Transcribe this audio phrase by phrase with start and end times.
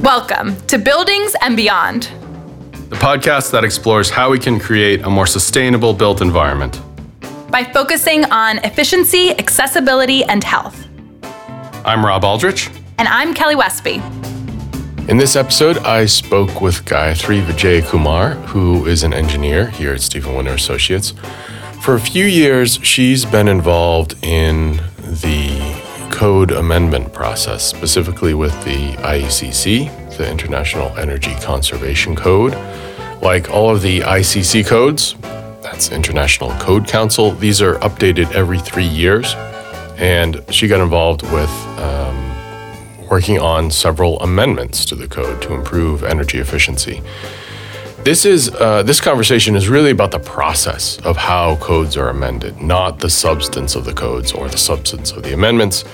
[0.00, 2.04] Welcome to Buildings and Beyond,
[2.88, 6.80] the podcast that explores how we can create a more sustainable built environment
[7.50, 10.86] by focusing on efficiency, accessibility, and health.
[11.84, 12.70] I'm Robb Aldrich.
[12.98, 14.00] And I'm Kelly Westby.
[15.08, 20.36] In this episode, I spoke with Gayathri Vijayakumar, who is an engineer here at Steven
[20.36, 21.14] Winter Associates.
[21.82, 24.80] For a few years, she's been involved in
[25.10, 32.54] the code amendment process, specifically with the IECC, the International Energy Conservation Code.
[33.20, 35.16] Like all of the ICC codes,
[35.62, 39.34] that's International Code Council, these are updated every three years.
[39.96, 46.04] And she got involved with um, working on several amendments to the code to improve
[46.04, 47.02] energy efficiency.
[48.02, 52.58] This is uh, this conversation is really about the process of how codes are amended,
[52.62, 55.84] not the substance of the codes or the substance of the amendments.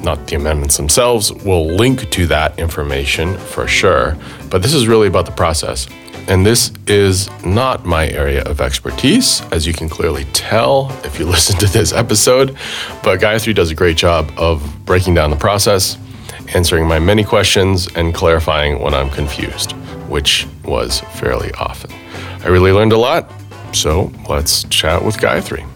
[0.00, 1.32] Not the amendments themselves.
[1.32, 4.16] We'll link to that information for sure,
[4.48, 5.88] but this is really about the process.
[6.28, 11.26] And this is not my area of expertise, as you can clearly tell if you
[11.36, 12.56] listen to this episode.
[13.02, 15.98] But Gayathri does a great job of breaking down the process,
[16.54, 19.74] answering my many questions, and clarifying when I'm confused
[20.16, 21.90] which was fairly often.
[22.42, 23.30] I really learned a lot,
[23.74, 25.68] so let's chat with Gayathri.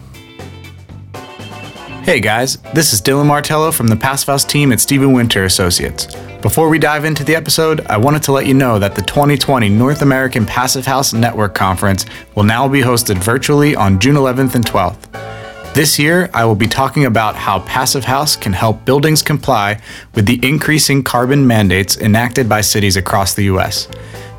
[2.03, 6.07] Hey guys, this is Dylan Martello from the Passive House team at Steven Winter Associates.
[6.41, 9.69] Before we dive into the episode, I wanted to let you know that the 2020
[9.69, 14.65] North American Passive House Network Conference will now be hosted virtually on June 11th and
[14.65, 15.75] 12th.
[15.75, 19.79] This year, I will be talking about how Passive House can help buildings comply
[20.15, 23.87] with the increasing carbon mandates enacted by cities across the U.S.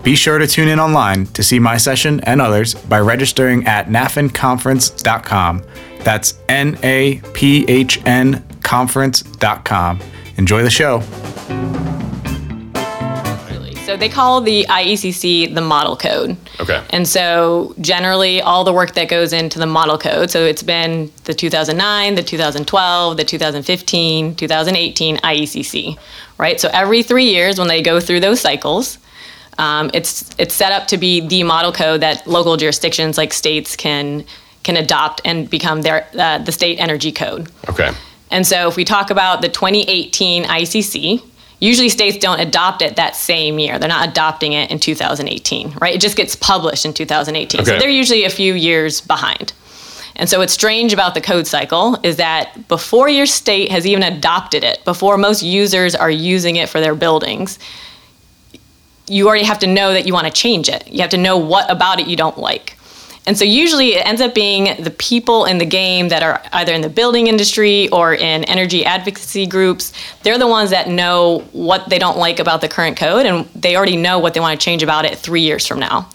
[0.03, 3.86] Be sure to tune in online to see my session and others by registering at
[3.86, 5.64] naphnconference.com.
[6.00, 10.00] That's N A P H N conference.com.
[10.39, 11.03] Enjoy the show.
[13.84, 16.37] So they call the IECC the model code.
[16.59, 16.82] Okay.
[16.91, 21.12] And so generally all the work that goes into the model code, so it's been
[21.25, 25.98] the 2009, the 2012, the 2015, 2018 IECC,
[26.38, 26.59] right?
[26.59, 28.98] So every 3 years when they go through those cycles,
[29.59, 33.77] um, it's it's set up to be the model code that local jurisdictions like states
[33.77, 34.25] can
[34.63, 37.51] can adopt and become their uh, the state energy code.
[37.69, 37.93] Okay.
[38.31, 41.23] And so if we talk about the 2018 ICC,
[41.61, 43.79] usually states don't adopt it that same year.
[43.79, 45.95] They're not adopting it in 2018, right?
[45.95, 47.61] It just gets published in 2018.
[47.61, 47.71] Okay.
[47.71, 49.53] So they're usually a few years behind.
[50.17, 54.03] And so what's strange about the code cycle is that before your state has even
[54.03, 57.59] adopted it, before most users are using it for their buildings,
[59.09, 60.87] you already have to know that you want to change it.
[60.89, 62.77] You have to know what about it you don't like.
[63.25, 66.73] And so usually it ends up being the people in the game that are either
[66.73, 69.93] in the building industry or in energy advocacy groups.
[70.25, 73.77] They're the ones that know what they don't like about the current code and they
[73.77, 76.09] already know what they want to change about it three years from now.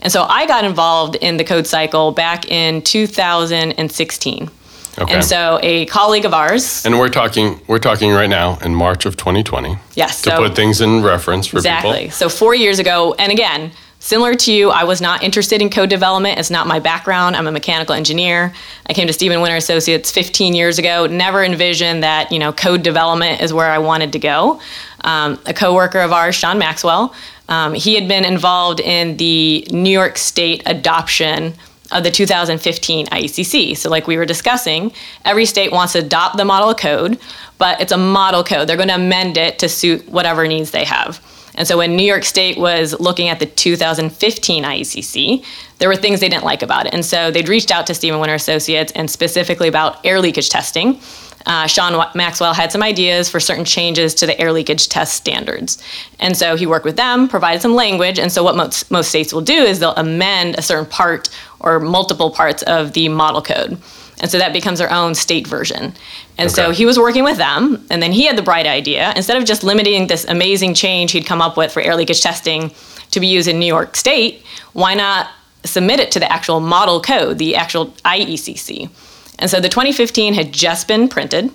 [0.00, 4.50] And so I got involved in the code cycle back in 2016.
[4.98, 5.14] Okay.
[5.14, 6.84] And so a colleague of ours.
[6.84, 9.76] And we're talking we're talking right now in March of 2020.
[9.94, 10.22] Yes.
[10.22, 11.90] To so, put things in reference for exactly.
[11.90, 12.04] people.
[12.06, 12.28] Exactly.
[12.30, 15.90] So 4 years ago and again, similar to you, I was not interested in code
[15.90, 16.38] development.
[16.38, 17.36] It's not my background.
[17.36, 18.52] I'm a mechanical engineer.
[18.86, 21.06] I came to Steven Winter Associates 15 years ago.
[21.06, 24.60] Never envisioned that, you know, code development is where I wanted to go.
[25.00, 27.14] Um, a coworker of ours, Sean Maxwell,
[27.48, 31.54] um, he had been involved in the New York State adoption
[31.92, 33.76] of the 2015 IECC.
[33.76, 34.92] So, like we were discussing,
[35.24, 37.18] every state wants to adopt the model code,
[37.58, 38.68] but it's a model code.
[38.68, 41.22] They're going to amend it to suit whatever needs they have.
[41.56, 45.44] And so, when New York State was looking at the 2015 IECC,
[45.78, 46.94] there were things they didn't like about it.
[46.94, 51.00] And so, they'd reached out to Steven Winter Associates and specifically about air leakage testing
[51.46, 55.82] uh, Sean Maxwell had some ideas for certain changes to the air leakage test standards.
[56.18, 58.18] And so he worked with them, provided some language.
[58.18, 61.28] And so what most, most states will do is they'll amend a certain part
[61.64, 63.78] or multiple parts of the model code.
[64.20, 65.92] And so that becomes their own state version.
[66.38, 66.54] And okay.
[66.54, 69.44] so he was working with them, and then he had the bright idea instead of
[69.44, 72.70] just limiting this amazing change he'd come up with for air leakage testing
[73.10, 75.30] to be used in New York State, why not
[75.64, 78.90] submit it to the actual model code, the actual IECC?
[79.38, 81.50] And so the 2015 had just been printed.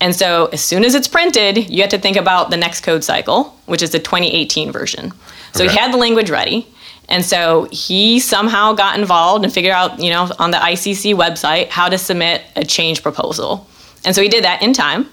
[0.00, 3.04] And so as soon as it's printed, you have to think about the next code
[3.04, 5.12] cycle, which is the 2018 version.
[5.52, 5.72] So okay.
[5.72, 6.66] he had the language ready.
[7.10, 11.68] And so he somehow got involved and figured out, you know, on the ICC website
[11.68, 13.66] how to submit a change proposal.
[14.04, 15.06] And so he did that in time.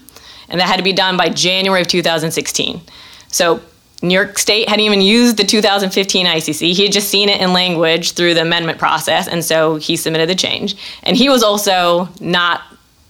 [0.48, 2.80] And that had to be done by January of 2016.
[3.28, 3.60] So
[4.00, 6.72] New York State hadn't even used the 2015 ICC.
[6.72, 10.28] He had just seen it in language through the amendment process, and so he submitted
[10.28, 10.76] the change.
[11.02, 12.62] And he was also not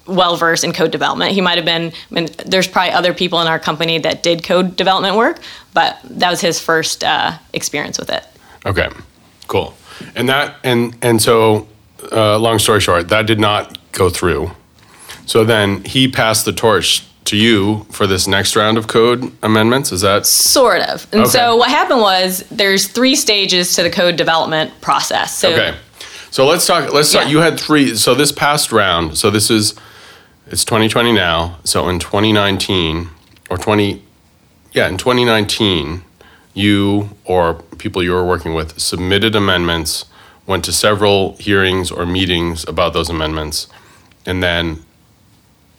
[0.06, 1.32] well versed in code development.
[1.32, 1.92] He might have been.
[1.92, 5.40] I mean, there's probably other people in our company that did code development work,
[5.74, 8.24] but that was his first uh, experience with it.
[8.66, 8.88] Okay,
[9.46, 9.74] cool.
[10.14, 11.66] And that and and so,
[12.12, 14.50] uh, long story short, that did not go through.
[15.26, 19.92] So then he passed the torch to you for this next round of code amendments.
[19.92, 21.06] Is that Sort of.
[21.12, 21.30] And Okay.
[21.30, 25.36] so what happened was there's three stages to the code development process.
[25.36, 25.74] So okay?
[26.30, 26.92] So let's talk.
[26.92, 27.24] Let's talk.
[27.24, 27.30] Yeah.
[27.30, 27.96] You had three.
[27.96, 29.18] So this past round.
[29.18, 29.74] So this is
[30.46, 31.58] it's 2020 now.
[31.64, 33.10] So in 2019
[33.50, 34.02] or 20,
[34.72, 36.02] yeah, in 2019,
[36.54, 40.04] you or people you were working with submitted amendments,
[40.46, 43.68] went to several hearings or meetings about those amendments,
[44.26, 44.82] and then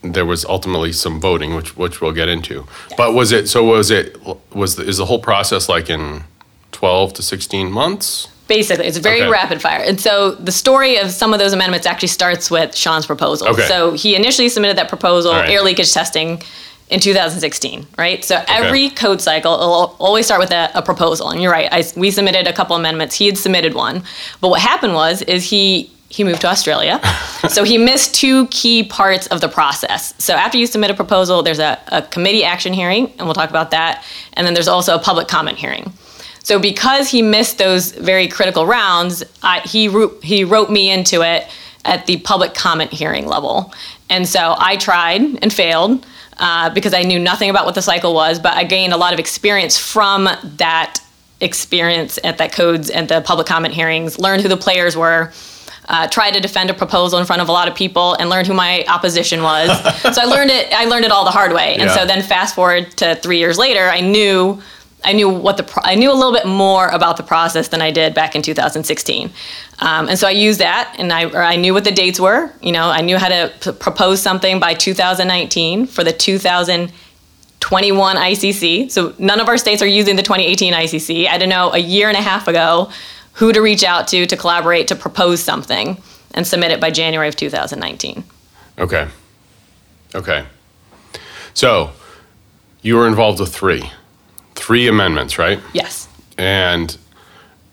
[0.02, 2.66] there was ultimately some voting, which which we'll get into.
[2.96, 3.64] But was it so?
[3.66, 4.18] Was it
[4.54, 6.24] was the, is the whole process like in
[6.72, 8.28] 12 to 16 months?
[8.48, 9.30] Basically, it's very Okay.
[9.30, 9.84] rapid fire.
[9.84, 13.50] And so the story of some of those amendments actually starts with Sean's proposal.
[13.50, 13.68] Okay.
[13.68, 15.50] So he initially submitted that proposal, right.
[15.50, 16.42] air leakage testing,
[16.90, 18.24] in 2016, right?
[18.24, 21.30] So every code cycle will always start with a, a proposal.
[21.30, 23.16] And you're right, I, we submitted a couple amendments.
[23.16, 24.04] He had submitted one.
[24.42, 27.00] But what happened was, is he he moved to Australia.
[27.50, 30.16] so he missed two key parts of the process.
[30.18, 33.52] So after you submit a proposal, there's a, a committee action hearing, and we'll talk
[33.52, 34.04] about that.
[34.34, 35.94] And then there's also a public comment hearing.
[36.42, 39.88] So because he missed those very critical rounds, I, he
[40.24, 41.48] he wrote me into it
[41.86, 43.72] at the public comment hearing level,
[44.10, 46.04] and so I tried and failed
[46.40, 49.14] uh, because I knew nothing about what the cycle was, but I gained a lot
[49.14, 50.28] of experience from
[50.58, 51.00] that
[51.42, 54.20] experience at that codes and the public comment hearings.
[54.20, 55.32] Learned who the players were.
[55.92, 58.46] Uh, tried to defend a proposal in front of a lot of people and learned
[58.46, 59.70] who my opposition was.
[60.16, 60.72] so I learned it.
[60.72, 61.74] I learned it all the hard way.
[61.74, 61.96] And Yeah.
[61.96, 64.62] so then fast forward to three years later, I knew
[65.04, 67.82] I knew what the pro- I knew a little bit more about the process than
[67.82, 69.32] I did back in 2016,
[69.80, 72.52] um, and so I used that, and I I knew what the dates were.
[72.62, 78.92] You know, I knew how to p- propose something by 2019 for the 2021 ICC.
[78.92, 81.28] So none of our states are using the 2018 ICC.
[81.28, 82.90] I didn't know a year and a half ago
[83.34, 85.98] who to reach out to to collaborate to propose something
[86.34, 88.24] and submit it by January of 2019.
[88.78, 89.08] Okay.
[90.14, 90.46] Okay.
[91.54, 91.92] So
[92.82, 93.92] you were involved with three,
[94.60, 95.60] three amendments, right?
[95.74, 96.08] Yes.
[96.38, 96.98] And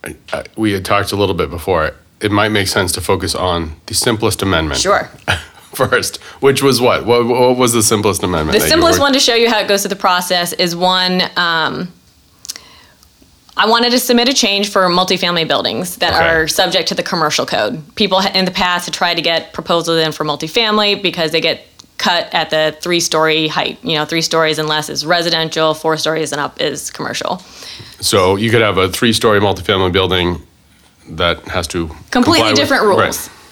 [0.04, 1.92] I, I, we had talked a little bit before.
[2.20, 5.10] It might make sense to focus on the simplest amendment Sure.
[5.74, 7.04] first, which was what?
[7.04, 8.58] What, what was the simplest amendment?
[8.58, 11.22] The simplest one to show you how it goes through the process is one.
[11.36, 11.92] Um,
[13.58, 16.28] I wanted to submit a change for multifamily buildings that Okay.
[16.28, 17.82] are subject to the commercial code.
[17.94, 21.66] People in the past have tried to get proposals in for multifamily because they get
[21.98, 23.78] cut at the three story height.
[23.82, 27.38] You know, three stories and less is residential, four stories and up is commercial.
[28.00, 30.42] So you could have a three-story multifamily building
[31.10, 32.98] that has to Completely with- different rules,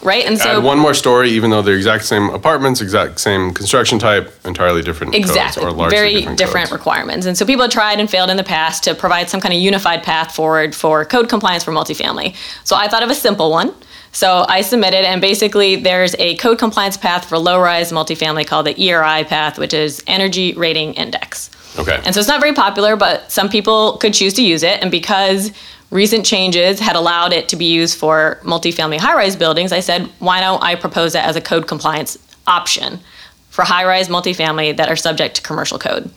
[0.02, 0.06] Right.
[0.17, 0.25] right?
[0.26, 3.99] And so Add one more story, even though they're exact same apartments, exact same construction
[3.99, 5.62] type, entirely different Exactly.
[5.62, 7.26] codes, or largely Very different, different, requirements.
[7.26, 9.61] And so people have tried and failed in the past to provide some kind of
[9.61, 12.35] unified path forward for code compliance for multifamily.
[12.64, 13.73] So I thought of a simple one.
[14.15, 18.67] So I submitted, and basically there's a code compliance path for low rise multifamily called
[18.67, 21.51] the ERI path, which is Energy Rating Index.
[21.77, 22.01] Okay.
[22.05, 24.81] And so it's not very popular, but some people could choose to use it.
[24.81, 25.51] And because
[25.91, 30.09] recent changes had allowed it to be used for multifamily high rise buildings, I said,
[30.21, 32.17] why don't I propose it as a code compliance
[32.47, 33.01] option
[33.51, 36.09] for high rise multifamily that are subject to commercial code?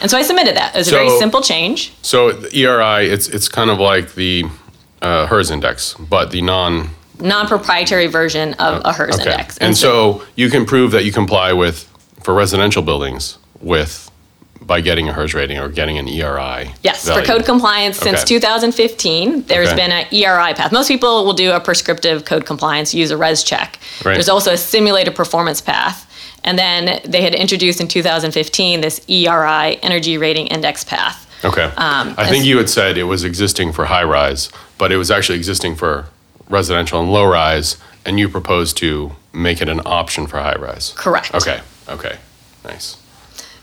[0.00, 0.74] And so I submitted that.
[0.74, 1.92] It was a very simple change.
[2.00, 4.44] So the ERI, it's it's kind of like the
[5.02, 6.90] uh, HERS index, but the non.
[7.20, 9.30] Non proprietary version of a HERS Okay.
[9.30, 9.56] index.
[9.58, 11.88] And so you can prove that you comply with
[12.22, 14.10] for residential buildings with
[14.60, 16.72] by getting a HERS rating or getting an ERI.
[16.82, 17.20] Yes, value.
[17.20, 19.76] for code compliance since 2015, there's Okay.
[19.76, 20.72] been an ERI path.
[20.72, 23.74] Most people will do a prescriptive code compliance, use a REScheck.
[24.04, 24.14] Right.
[24.14, 26.06] There's also a simulated performance path.
[26.44, 31.26] And then they had introduced in 2015 this ERI, Energy Rating Index path.
[31.44, 31.64] Okay.
[31.76, 35.10] Um, I think you had said it was existing for high rise, but it was
[35.10, 36.06] actually existing for
[36.48, 40.92] residential and low rise, and you propose to make it an option for high rise.
[40.96, 41.34] Correct.
[41.34, 41.60] Okay.
[41.88, 42.18] Okay.
[42.64, 42.96] Nice.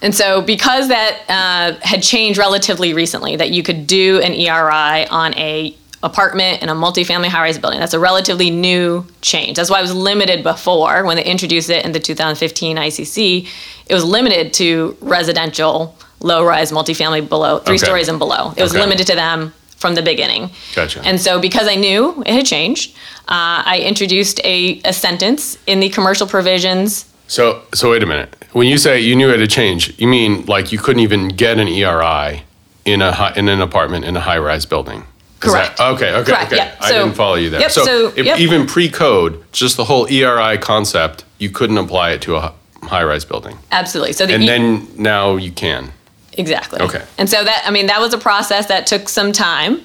[0.03, 5.07] And so, because that uh, had changed relatively recently, that you could do an ERI
[5.07, 9.57] on a apartment in a multifamily high-rise building, that's a relatively new change.
[9.57, 13.47] That's why it was limited before when they introduced it in the 2015 ICC.
[13.85, 17.85] It was limited to residential, low-rise multifamily below three Okay.
[17.85, 18.51] stories and below.
[18.57, 18.81] It was Okay.
[18.81, 20.49] limited to them from the beginning.
[20.75, 21.01] Gotcha.
[21.03, 22.95] And so, because I knew it had changed,
[23.27, 28.29] uh, I introduced a, a sentence in the commercial provisions So, so wait a minute.
[28.53, 31.57] When you say you knew it had changed, you mean like you couldn't even get
[31.57, 32.43] an ERI
[32.85, 34.99] in a hi- in an apartment in a high rise building?
[35.01, 35.05] Is
[35.49, 35.77] Correct.
[35.77, 36.11] that- okay.
[36.13, 36.31] Okay.
[36.31, 36.57] Correct, Okay.
[36.57, 36.75] yeah.
[36.85, 37.61] I So- didn't follow you there.
[37.61, 38.39] yep, so, so- if- yep.
[38.39, 43.57] even pre-code, just the whole ERI concept, you couldn't apply it to a high-rise building,
[43.71, 44.13] Absolutely.
[44.13, 45.93] So the and E- then now you can.
[46.37, 46.81] Exactly.
[46.81, 47.03] Okay.
[47.17, 49.81] And so that, I mean, that was a process that took some time.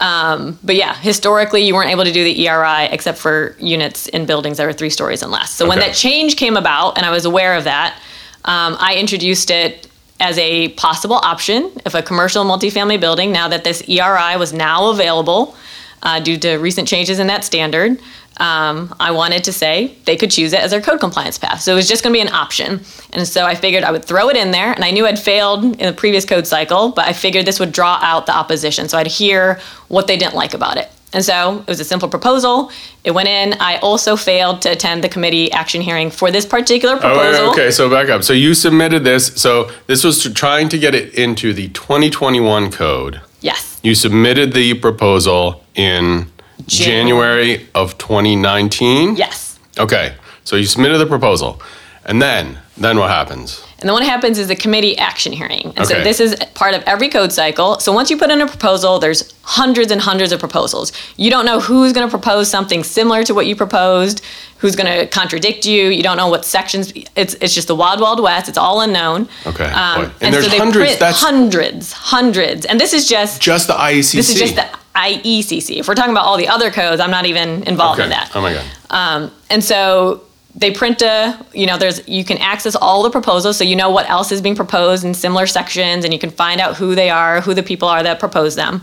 [0.00, 4.26] Um, but yeah, historically, you weren't able to do the ERI except for units in
[4.26, 5.52] buildings that were three stories and less.
[5.52, 8.00] So when that change came about, and I was aware of that,
[8.44, 9.88] um, I introduced it
[10.20, 14.90] as a possible option if a commercial multifamily building, now that this ERI was now
[14.90, 15.56] available
[16.02, 18.00] uh, due to recent changes in that standard,
[18.40, 21.60] um, I wanted to say they could choose it as their code compliance path.
[21.60, 22.80] So it was just going to be an option.
[23.12, 24.72] And so I figured I would throw it in there.
[24.72, 27.72] And I knew I'd failed in the previous code cycle, but I figured this would
[27.72, 28.88] draw out the opposition.
[28.88, 30.88] So I'd hear what they didn't like about it.
[31.12, 32.70] And so it was a simple proposal.
[33.02, 33.54] It went in.
[33.60, 37.46] I also failed to attend the committee action hearing for this particular Oh, proposal.
[37.46, 37.70] wait, okay.
[37.70, 38.22] So back up.
[38.22, 39.28] So you submitted this.
[39.40, 43.22] So this was to trying to get it into the 2021 code.
[43.40, 43.80] Yes.
[43.82, 46.30] You submitted the proposal in
[46.66, 49.16] January of 2019.
[49.16, 49.58] Yes.
[49.78, 50.14] Okay.
[50.44, 51.60] So you submitted the proposal,
[52.04, 53.64] and then then what happens?
[53.80, 55.72] And then what happens is the committee action hearing.
[55.76, 57.78] And so this is part of every code cycle.
[57.80, 60.92] So once you put in a proposal, there's hundreds and hundreds of proposals.
[61.16, 64.24] You don't know who's going to propose something similar to what you proposed,
[64.58, 65.88] who's going to contradict you.
[65.90, 66.92] You don't know what sections.
[67.14, 68.48] It's it's just the wild wild west.
[68.48, 69.22] It's all unknown.
[69.22, 70.10] Um, Okay, boy.
[70.22, 72.64] And there's they hundreds, that's- hundreds, hundreds.
[72.66, 74.12] And this is just Just the IECC.
[74.16, 74.66] this is just the
[75.04, 75.78] IECC.
[75.78, 78.04] If we're talking about all the other codes, I'm not even involved Okay.
[78.04, 78.30] in that.
[78.34, 78.64] Oh my god.
[78.90, 80.22] Um, and so
[80.54, 83.90] they print a, you know, there's you can access all the proposals, so you know
[83.90, 87.10] what else is being proposed in similar sections, and you can find out who they
[87.10, 88.82] are, who the people are that propose them.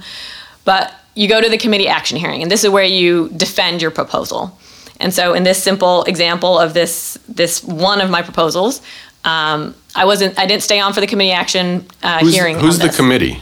[0.63, 3.91] But you go to the committee action hearing, and this is where you defend your
[3.91, 4.57] proposal.
[4.99, 8.81] And so, in this simple example of this this one of my proposals,
[9.25, 12.57] um, I wasn't, I didn't stay on for the committee action uh, Who's, hearing.
[12.59, 13.41] who's the committee?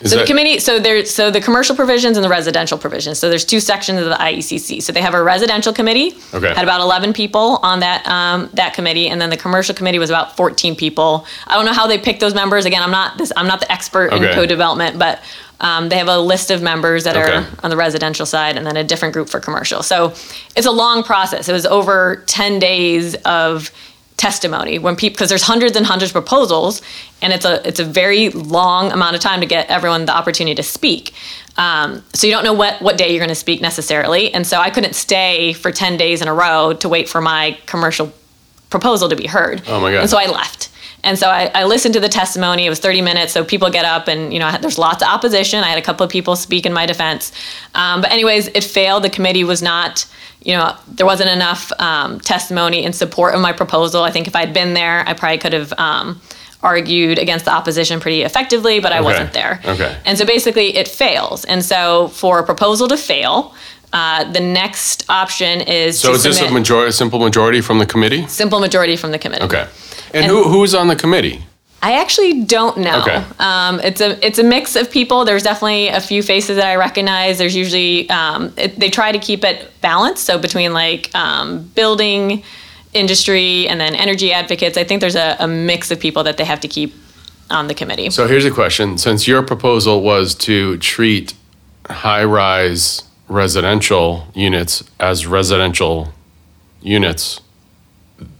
[0.00, 3.18] Is So the committee, so there's so the commercial provisions and the residential provisions.
[3.18, 4.82] So there's two sections of the IECC.
[4.82, 6.14] So they have a residential committee.
[6.34, 6.48] Okay.
[6.54, 10.10] Had about 11 people on that um, that committee, and then the commercial committee was
[10.10, 11.26] about 14 people.
[11.46, 12.64] I don't know how they picked those members.
[12.66, 13.32] Again, I'm not this.
[13.36, 14.28] I'm not the expert Okay.
[14.28, 15.22] in code development, but
[15.60, 17.32] um, they have a list of members that Okay.
[17.34, 19.82] are on the residential side, and then a different group for commercial.
[19.82, 20.12] So
[20.54, 21.48] it's a long process.
[21.48, 23.70] It was over 10 days of
[24.16, 26.80] testimony when people because there's hundreds and hundreds of proposals
[27.20, 30.54] and it's a it's a very long amount of time to get everyone the opportunity
[30.54, 31.12] to speak.
[31.58, 34.58] Um, so you don't know what what day you're going to speak necessarily and so
[34.58, 38.12] i couldn't stay for 10 days in a row to wait for my commercial
[38.70, 39.62] proposal to be heard.
[39.68, 40.00] Oh my God.
[40.00, 40.70] and so i left.
[41.04, 43.84] And so I, I listened to the testimony it was 30 minutes so people get
[43.84, 46.36] up and you know had- there's lots of opposition i had a couple of people
[46.36, 47.32] speak in my defense.
[47.74, 50.06] Um, but anyways it failed the committee was not
[50.46, 54.02] you know, there wasn't enough um, testimony in support of my proposal.
[54.04, 56.20] I think if I'd been there, I probably could have um,
[56.62, 59.04] argued against the opposition pretty effectively, but I Okay.
[59.04, 59.60] wasn't there.
[59.64, 59.96] Okay.
[60.04, 61.44] And so basically, it fails.
[61.46, 63.54] And so for a proposal to fail,
[63.92, 68.26] uh, the next option is So is this a majority, simple majority from the committee?
[68.28, 69.44] simple majority from the committee.
[69.44, 69.66] Okay.
[70.14, 71.45] And, And- who who's on the committee?
[71.86, 73.00] I actually don't know.
[73.02, 73.24] Okay.
[73.38, 75.24] Um, it's a it's a mix of people.
[75.24, 77.38] There's definitely a few faces that I recognize.
[77.38, 80.24] There's usually um, it, they try to keep it balanced.
[80.24, 82.42] So between like um, building
[82.92, 86.44] industry and then energy advocates, I think there's a, a mix of people that they
[86.44, 86.92] have to keep
[87.50, 88.10] on the committee.
[88.10, 88.98] So here's a question.
[88.98, 91.34] Since your proposal was to treat
[91.88, 96.12] high-rise residential units as residential
[96.82, 97.40] units,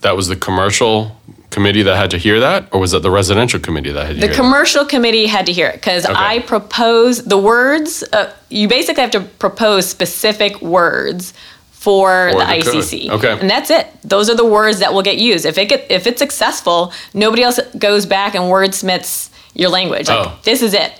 [0.01, 1.17] that was the commercial
[1.57, 4.27] committee that had to hear that, or was it the residential committee that had to
[4.29, 6.15] The commercial committee had to hear it because Okay.
[6.15, 8.05] I propose the words.
[8.13, 11.33] Uh, you basically have to propose specific words
[11.73, 12.75] for, For the, the code.
[12.85, 13.11] ICC.
[13.17, 13.41] Okay.
[13.41, 13.87] and that's it.
[14.05, 15.47] Those are the words that will get used.
[15.47, 20.09] If it get, if it's successful, nobody else goes back and wordsmiths your language.
[20.09, 20.39] Like Oh.
[20.43, 20.93] this is it.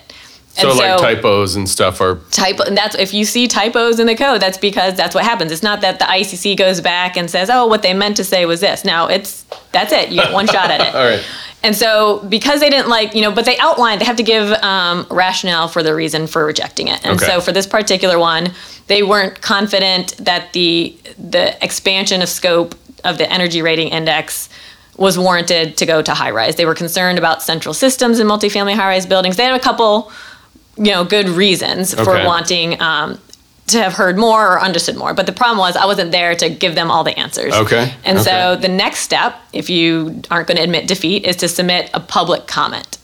[0.63, 0.71] That?
[0.73, 4.15] So, like typos and stuff are typo and that's if you see typos in the
[4.15, 7.49] code that's because that's what happens it's not that the icc goes back and says
[7.49, 10.47] oh what they meant to say was this Now it's that's it you get one
[10.47, 11.23] shot at it all right.
[11.63, 14.51] and so because they didn't like you know but they outlined they have to give
[14.63, 17.25] um, rationale for the reason for rejecting it and Okay.
[17.25, 18.51] so for this particular one
[18.87, 24.49] they weren't confident that the the expansion of scope of the energy rating index
[24.97, 28.73] was warranted to go to high rise they were concerned about central systems in multifamily
[28.73, 30.11] high rise buildings they had a couple
[30.77, 32.25] you know good reasons for Okay.
[32.25, 33.19] wanting um,
[33.67, 35.13] to have heard more or understood more.
[35.13, 37.53] But the problem was i wasn't there to give them all the answers.
[37.53, 41.47] Okay, and so the next step if you aren't going to admit defeat is to
[41.47, 42.97] submit a public comment.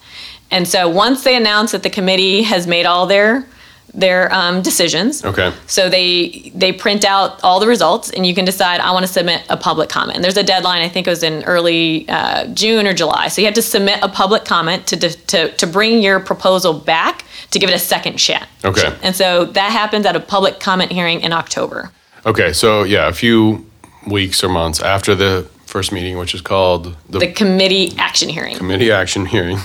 [0.51, 3.45] And so once they announce that the committee has made all their
[3.93, 5.53] their um, decisions Okay.
[5.67, 9.11] so they they print out all the results and you can decide i want to
[9.11, 12.47] submit a public comment and there's a deadline i think it was in early uh,
[12.47, 16.01] june or july so you have to submit a public comment to, to to bring
[16.01, 18.95] your proposal back to give it a second shot Okay.
[19.03, 21.91] and so that happens at a public comment hearing in october
[22.25, 23.65] Okay, so yeah, a few
[24.07, 28.55] weeks or months after the first meeting, which is called the, The committee action hearing.
[28.55, 29.57] committee action hearing.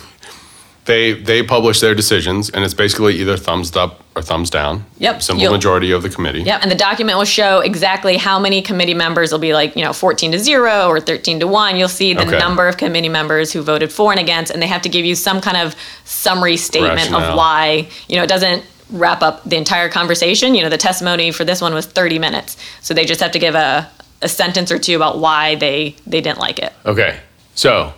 [0.88, 4.86] They they publish their decisions, and it's basically either thumbs up or thumbs down.
[4.98, 6.40] Yep, Simple you'll- majority of the committee.
[6.42, 9.84] Yep, and the document will show exactly how many committee members will be like, you
[9.84, 11.76] know, 14 to 0 or 13 to 1.
[11.76, 12.38] You'll see the Okay.
[12.38, 15.14] number of committee members who voted for and against, and they have to give you
[15.14, 15.76] some kind of
[16.06, 17.32] summary statement Rationale.
[17.32, 17.88] of why.
[18.08, 20.54] You know, it doesn't wrap up the entire conversation.
[20.54, 22.56] You know, the testimony for this one was 30 minutes.
[22.80, 23.86] So they just have to give a,
[24.22, 26.72] a sentence or two about why they, they didn't like it.
[26.86, 27.20] Okay,
[27.54, 27.92] so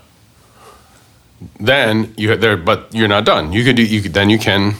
[1.58, 3.52] then you there, but you're not done.
[3.52, 4.74] You could do you could then you can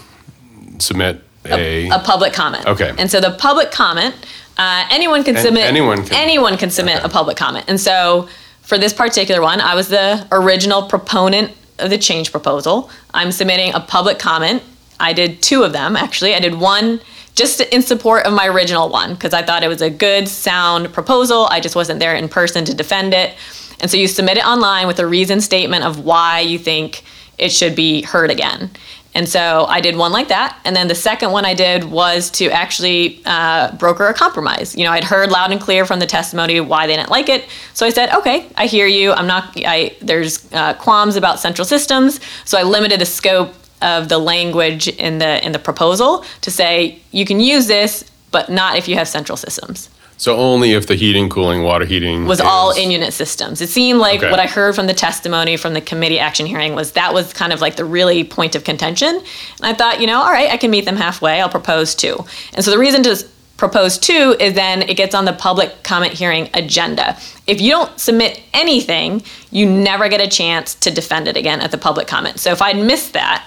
[0.79, 2.67] submit a, a public comment.
[2.67, 2.93] Okay.
[2.99, 4.15] And so the public comment,
[4.59, 5.65] uh, anyone can An- submit.
[5.65, 7.07] anyone can- anyone can submit Okay.
[7.07, 7.65] a public comment.
[7.69, 8.29] And so
[8.63, 12.91] for this particular one, I was the original proponent of the change proposal.
[13.15, 14.63] I'm submitting a public comment.
[14.99, 16.35] I did two of them actually.
[16.35, 17.01] I did one
[17.35, 20.93] just in support of my original one because I thought it was a good, sound
[20.93, 21.47] proposal.
[21.51, 23.35] I just wasn't there in person to defend it.
[23.81, 27.03] And so you submit it online with a reason statement of why you think
[27.39, 28.71] it should be heard again.
[29.13, 30.61] And so I did one like that.
[30.65, 34.77] And then the second one I did was to actually uh, broker a compromise.
[34.77, 37.47] You know, I'd heard loud and clear from the testimony why they didn't like it.
[37.75, 39.13] So I said, okay, I hear you.
[39.13, 42.21] I'm not, I, there's uh, qualms about central systems.
[42.45, 47.01] So I limited the scope of the language in the, in the proposal to say,
[47.11, 50.97] you can use this, but not if you have central systems so only if the
[50.97, 53.63] heating, cooling, water heating was is- all in unit systems.
[53.63, 54.31] It seemed like Okay.
[54.31, 57.55] what I heard from the testimony from the committee action hearing was that was kind
[57.55, 59.09] of like the really point of contention.
[59.17, 59.25] And
[59.63, 61.41] I thought, you know, all right, I can meet them halfway.
[61.41, 62.23] I'll propose two.
[62.53, 63.25] And so the reason to
[63.57, 67.17] propose two is then it gets on the public comment hearing agenda.
[67.47, 71.71] If you don't submit anything, you never get a chance to defend it again at
[71.71, 72.41] the public comment.
[72.41, 73.43] So if I'd missed that,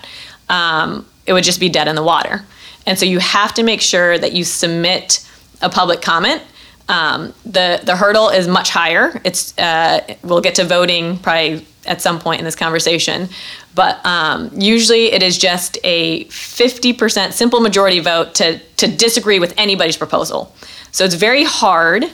[0.50, 2.44] um, it would just be dead in the water.
[2.88, 5.20] And so you have to make sure that you submit
[5.62, 6.42] a public comment.
[6.90, 9.20] Um, the the hurdle is much higher.
[9.24, 13.30] It's uh, we'll get to voting probably at some point in this conversation,
[13.76, 19.54] but um, usually it is just a 50% simple majority vote to to disagree with
[19.58, 20.54] anybody's proposal.
[20.92, 22.06] So it's very hard,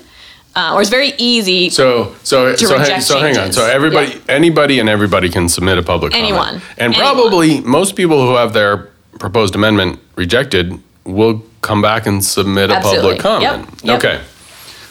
[0.55, 1.69] uh, or it's very easy.
[1.71, 3.51] So so so hang, so hang on.
[3.51, 4.19] So everybody, Yeah.
[4.35, 6.27] anybody, and everybody can submit a public comment.
[6.29, 6.61] Anyone.
[6.77, 7.01] and Anyone.
[7.01, 8.89] probably most people who have their
[9.19, 13.65] proposed amendment rejected will come back and submit a public comment.
[13.65, 13.83] Yep.
[13.83, 13.97] Yep.
[13.97, 14.21] Okay.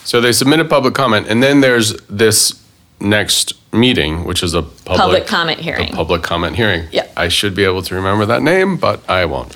[0.09, 2.65] So they submit a public comment, and then there's this
[2.99, 5.93] next meeting, which is a public, Public comment hearing.
[5.93, 6.89] A public comment hearing.
[6.91, 7.07] Yeah.
[7.15, 9.53] I should be able to remember that name, but I won't.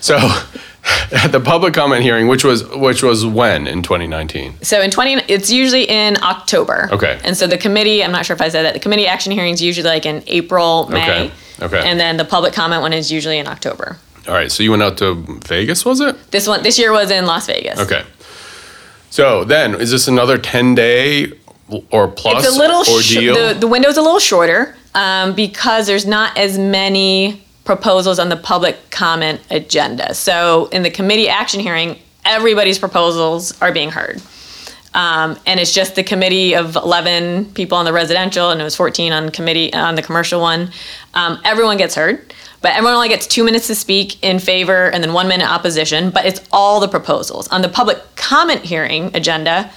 [0.00, 0.16] So.
[1.10, 4.62] At the public comment hearing, which was which was when in 2019.
[4.62, 6.88] So in 20, it's usually in October.
[6.92, 7.18] Okay.
[7.24, 9.52] And so the committee, I'm not sure if I said that, the committee action hearing
[9.52, 11.02] is usually like in April, May.
[11.02, 11.32] Okay.
[11.60, 11.82] Okay.
[11.84, 13.98] And then the public comment one is usually in October.
[14.28, 15.14] All right, so you went out to
[15.46, 16.30] Vegas, was it?
[16.32, 17.78] This one, this year was in Las Vegas.
[17.78, 18.02] Okay.
[19.16, 21.32] So then, is this another 10 day
[21.90, 23.34] or plus It's a little, sh- ordeal?
[23.34, 28.36] the, the window's a little shorter um, because there's not as many proposals on the
[28.36, 30.12] public comment agenda.
[30.12, 34.20] So in the committee action hearing, everybody's proposals are being heard.
[34.92, 38.76] Um, and it's just the committee of 11 people on the residential, and it was
[38.76, 40.70] 14 on committee on the commercial one.
[41.14, 42.34] Um, everyone gets heard,
[42.66, 46.10] but everyone only gets two minutes to speak in favor and then one minute opposition.
[46.10, 49.70] But it's all the proposals on the public comment hearing agenda.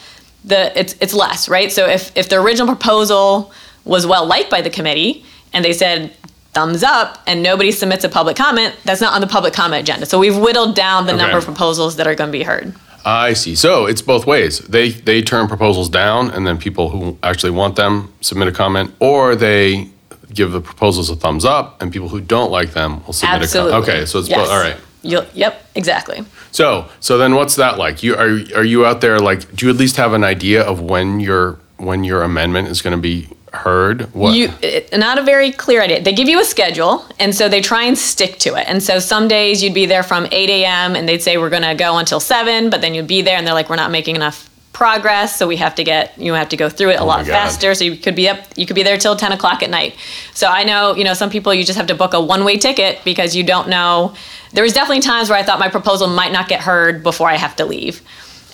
[0.43, 1.71] The it's it's less, right?
[1.71, 3.51] So if if the original proposal
[3.85, 5.23] was well liked by the committee
[5.53, 6.15] and they said
[6.53, 10.07] thumbs up and nobody submits a public comment, that's not on the public comment agenda.
[10.07, 12.73] So we've whittled down the number of proposals that are going to be heard.
[13.05, 13.53] I see.
[13.53, 14.61] So it's both ways.
[14.61, 18.95] They they turn proposals down, and then people who actually want them submit a comment,
[18.99, 19.89] or they
[20.33, 23.71] give the proposals a thumbs up, and people who don't like them will submit Absolutely.
[23.71, 23.89] a comment.
[23.89, 24.39] Okay, so it's Yes.
[24.39, 24.49] both.
[24.49, 24.77] All right.
[25.01, 26.25] You'll, yep, exactly.
[26.51, 28.03] So so then what's that like?
[28.03, 29.55] You are are you out there like?
[29.55, 32.95] Do you at least have an idea of when your when your amendment is going
[32.95, 34.13] to be heard?
[34.13, 34.33] What?
[34.35, 36.01] You it, not a very clear idea.
[36.03, 38.65] They give you a schedule, and so they try and stick to it.
[38.67, 40.95] And so some days you'd be there from 8 a.m.
[40.97, 43.47] and they'd say we're going to go until seven, but then you'd be there and
[43.47, 44.48] they're like we're not making enough
[44.79, 47.25] progress, so we have to get you have to go through it a Oh lot
[47.27, 47.75] faster.
[47.75, 49.95] So you could be up, you could be there till 10 o'clock at night.
[50.33, 52.57] So I know you know some people you just have to book a one way
[52.57, 54.15] ticket because you don't know.
[54.53, 57.35] There was definitely times where I thought my proposal might not get heard before I
[57.35, 58.01] have to leave.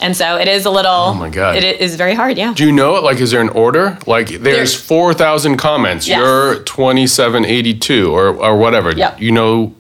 [0.01, 0.91] And so it is a little.
[0.91, 1.55] Oh my God.
[1.55, 2.53] It is very hard, yeah.
[2.53, 3.03] Do you know it?
[3.03, 3.97] Like, is there an order?
[4.05, 6.05] Like, there's There's- 4,000 comments.
[6.05, 6.17] Yes.
[6.17, 8.91] You're 2782 or, or whatever.
[8.91, 9.21] Yep.
[9.21, 9.73] You know,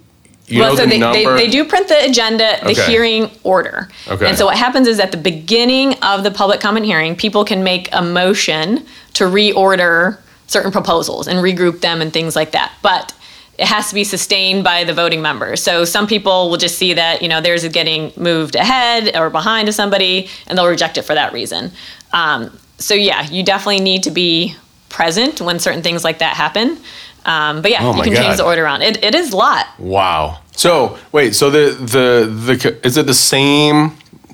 [0.47, 1.35] you know well, so the they, number?
[1.35, 2.85] they, they do print the agenda, the Okay.
[2.85, 3.89] hearing order.
[4.07, 4.27] Okay.
[4.27, 7.63] And so what happens is at the beginning of the public comment hearing, people can
[7.63, 12.71] make a motion to reorder certain proposals and regroup them and things like that.
[12.83, 13.13] But
[13.57, 15.63] it has to be sustained by the voting members.
[15.63, 19.29] So some people will just see that, you know, theirs is getting moved ahead or
[19.29, 21.71] behind to somebody and they'll reject it for that reason.
[22.13, 24.55] Um, so yeah, you definitely need to be
[24.89, 26.77] present when certain things like that happen.
[27.25, 28.81] Um, but yeah, Oh you can change the order around.
[28.83, 29.65] It, it is a lot.
[29.79, 30.39] Wow.
[30.55, 33.91] So wait, so the the the is it the same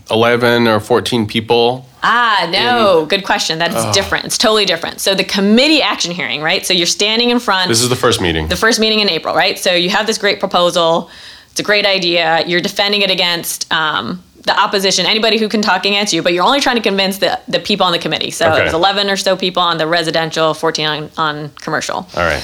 [0.10, 1.86] eleven or fourteen people?
[2.04, 3.60] Ah, no, good question.
[3.60, 4.26] That is different.
[4.26, 5.00] It's totally different.
[5.02, 6.66] So the committee action hearing, right?
[6.66, 7.68] So you're standing in front.
[7.70, 8.48] This is the first meeting.
[8.48, 9.58] the first meeting in April, right?
[9.60, 11.10] So you have this great proposal.
[11.52, 12.44] It's a great idea.
[12.48, 16.44] You're defending it against um, the opposition, anybody who can talk against you, but you're
[16.44, 18.32] only trying to convince the, the people on the committee.
[18.32, 18.62] So Okay.
[18.62, 21.98] it was 11 or so people on the residential, 14 on, on commercial.
[21.98, 22.42] All right.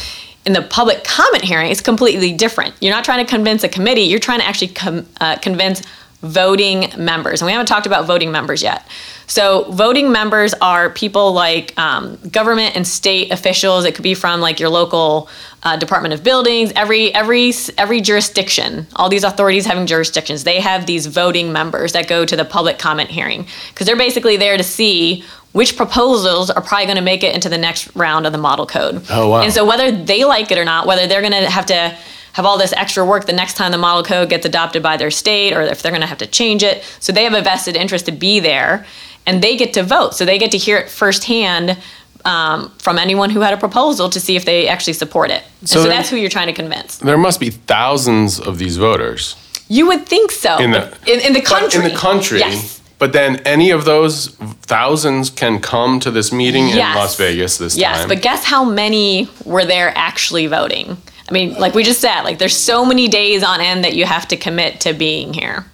[0.47, 2.73] In the public comment hearing, it's completely different.
[2.79, 5.81] You're not trying to convince a committee, you're trying to actually com- uh, convince
[6.21, 7.41] voting members.
[7.41, 8.87] And we haven't talked about voting members yet.
[9.27, 13.83] So, voting members are people like um, government and state officials.
[13.83, 15.27] It could be from like your local
[15.63, 16.71] uh, Department of Buildings.
[16.77, 22.07] Every every every jurisdiction, all these authorities having jurisdictions, they have these voting members that
[22.07, 26.61] go to the public comment hearing because they're basically there to see which proposals are
[26.61, 29.03] probably going to make it into the next round of the model code.
[29.09, 29.41] Oh, wow.
[29.41, 31.97] And so whether they like it or not, whether they're going to have to
[32.33, 35.09] have all this extra work the next time the model code gets adopted by their
[35.09, 36.83] state or if they're going to have to change it.
[36.99, 38.85] So they have a vested interest to be there
[39.25, 40.13] and they get to vote.
[40.13, 41.77] So they get to hear it firsthand
[42.25, 45.43] um, from anyone who had a proposal to see if they actually support it.
[45.61, 46.97] And So so that's who you're trying to convince.
[46.97, 49.35] There must be thousands of these voters
[49.67, 50.57] You would think so.
[50.59, 51.83] in the in, in the country.
[51.85, 52.39] In the country.
[52.39, 52.76] Yes.
[52.99, 54.29] But then any of those
[54.63, 58.09] thousands can come to this meeting in Las Vegas this Yes, time.
[58.09, 60.97] Yes, but guess how many were there actually voting?
[61.29, 64.05] I mean, like we just said, like there's so many days on end that you
[64.05, 65.65] have to commit to being here.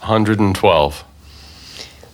[0.00, 1.04] 112.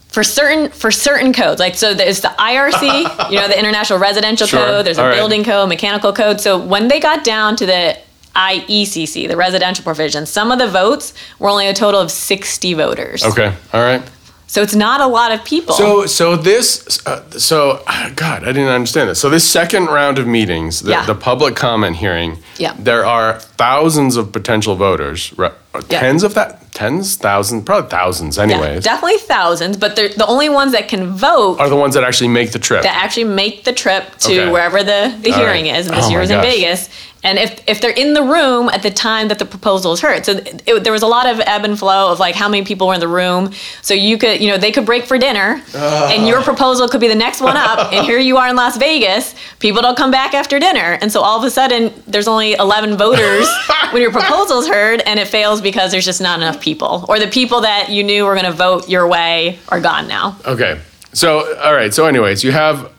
[0.09, 2.83] For certain for certain codes, like so there's the IRC,
[3.31, 4.61] you know, the International Residential Sure.
[4.61, 5.15] Code, there's a All right.
[5.17, 6.41] building code, mechanical code.
[6.41, 7.99] So when they got down to the
[8.37, 13.25] IECC, the residential provision, some of the votes were only a total of 60 voters.
[13.25, 13.53] Okay.
[13.73, 14.03] All right.
[14.49, 15.75] So it's not a lot of people.
[15.75, 17.83] So, so this, uh, so
[18.15, 19.19] God, I didn't understand this.
[19.19, 21.05] So this second round of meetings, the, Yeah.
[21.07, 22.75] the public comment hearing, Yeah.
[22.79, 26.01] there are thousands of potential voters, re- Uh, yeah.
[26.01, 30.73] tens of that, tens, thousands, probably thousands, yeah, definitely thousands, but they're, the only ones
[30.73, 32.83] that can vote are the ones that actually make the trip.
[32.83, 34.51] that actually make the trip to Okay.
[34.53, 35.77] wherever the, the All hearing right.
[35.77, 35.87] is.
[35.89, 36.41] And this Oh year is in.
[36.41, 36.89] Vegas.
[37.25, 40.25] And if, if they're in the room at the time that the proposal is heard,
[40.25, 42.65] so it, it- there was a lot of ebb and flow of like how many
[42.65, 43.51] people were in the room.
[43.83, 47.09] So you could, you know, they could break for dinner, and your proposal could be
[47.09, 47.93] the next one up.
[47.93, 51.21] and here you are in Las Vegas, people don't come back after dinner, and so
[51.21, 53.49] all of a sudden there's only 11 voters
[53.91, 57.19] when your proposal is heard, and it fails because there's just not enough people, or
[57.19, 60.37] the people that you knew were going to vote your way are gone now.
[60.47, 60.81] Okay.
[61.13, 61.93] So, all right.
[61.93, 62.93] So, anyways, you have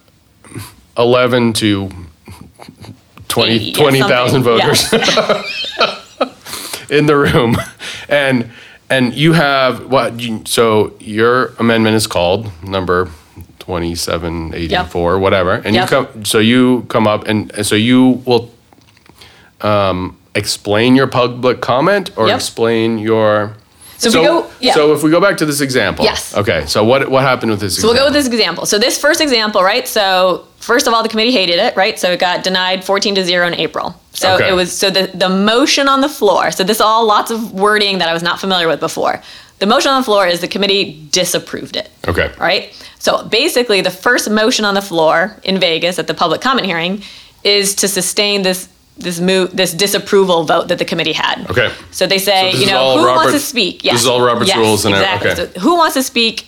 [0.97, 1.89] 11 to
[3.29, 4.43] 20 80, 20,000 something.
[4.43, 6.87] voters Yes.
[6.89, 7.55] in the room.
[8.09, 8.49] And
[8.89, 13.09] and you have what you, so your amendment is called number
[13.59, 15.53] 2784 whatever.
[15.65, 15.83] And Yep.
[15.83, 18.49] you come so you come up and and so you will
[19.61, 22.35] um, explain your public comment or Yep.
[22.35, 23.53] explain your
[23.97, 24.73] So if we go- yeah.
[24.75, 26.05] so if we go back to this example.
[26.05, 26.21] Yes.
[26.41, 26.61] Okay.
[26.67, 28.63] So what what happened with this So we'll go with this example.
[28.71, 29.87] So this first example, right?
[29.87, 31.97] So first of all, the committee hated it, right?
[31.99, 33.87] So it got denied 14 to 0 in April.
[34.13, 34.49] So Okay.
[34.49, 36.51] it was so the the motion on the floor.
[36.51, 39.15] So this all lots of wording that I was not familiar with before.
[39.59, 40.83] The motion on the floor is the committee
[41.19, 41.87] disapproved it.
[42.11, 42.29] Okay.
[42.49, 42.63] Right?
[42.99, 47.01] So basically the first motion on the floor in Vegas at the public comment hearing
[47.43, 51.45] is to sustain this this move this disapproval vote that the committee had.
[51.49, 51.71] Okay.
[51.91, 53.81] So they say, So you know, who wants to speak?
[53.83, 55.31] this is all Robert's yes, rules and exactly.
[55.31, 55.53] Okay.
[55.53, 56.47] So who wants to speak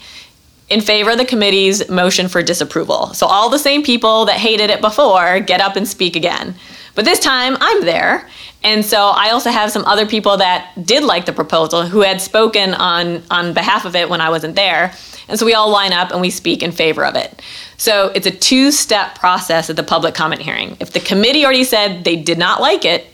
[0.70, 3.14] in favor of the committee's motion for disapproval?
[3.14, 6.56] So all the same people that hated it before get up and speak again.
[6.96, 8.28] But this time I'm there.
[8.62, 12.20] And so I also have some other people that did like the proposal who had
[12.20, 14.94] spoken on on behalf of it when I wasn't there.
[15.30, 17.42] And so we all line up and we speak in favor of it.
[17.78, 20.76] So it's a two-step process at the public comment hearing.
[20.80, 23.08] If the committee already said they did not like it,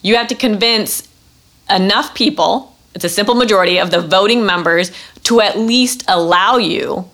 [0.00, 1.06] you have to convince
[1.68, 4.92] enough people, it's a simple majority of the voting members,
[5.24, 7.10] to at least allow you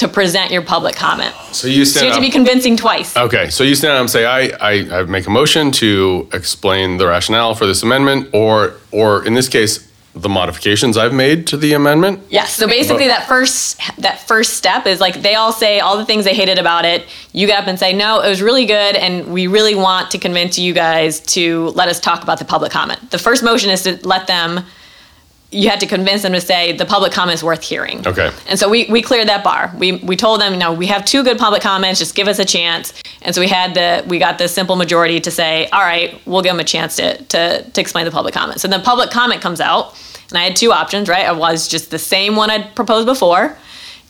[0.00, 1.34] to present your public comment.
[1.52, 3.16] So you So stand you have to be convincing twice.
[3.16, 6.96] Okay, so you stand up and say, I, I, I make a motion to explain
[6.96, 11.56] the rationale for this amendment, or, or in this case, the modifications I've made to
[11.56, 12.20] the amendment.
[12.30, 12.54] Yes.
[12.54, 16.24] So basically, that first that first step is like they all say all the things
[16.24, 17.06] they hated about it.
[17.32, 20.18] You get up and say, no, it was really good, and we really want to
[20.18, 23.10] convince you guys to let us talk about the public comment.
[23.12, 24.64] The first motion is to let them.
[25.52, 28.06] You had to convince them to say the public comment is worth hearing.
[28.06, 28.30] Okay.
[28.46, 29.72] And so we, we cleared that bar.
[29.76, 31.98] We, we told them, no, we have two good public comments.
[31.98, 32.92] Just give us a chance.
[33.22, 36.42] And so we had the we got the simple majority to say, all right, we'll
[36.42, 38.60] give them a chance to to, to explain the public comment.
[38.60, 39.94] So then public comment comes out,
[40.28, 41.26] and I had two options, right?
[41.26, 43.58] I was just the same one I'd proposed before,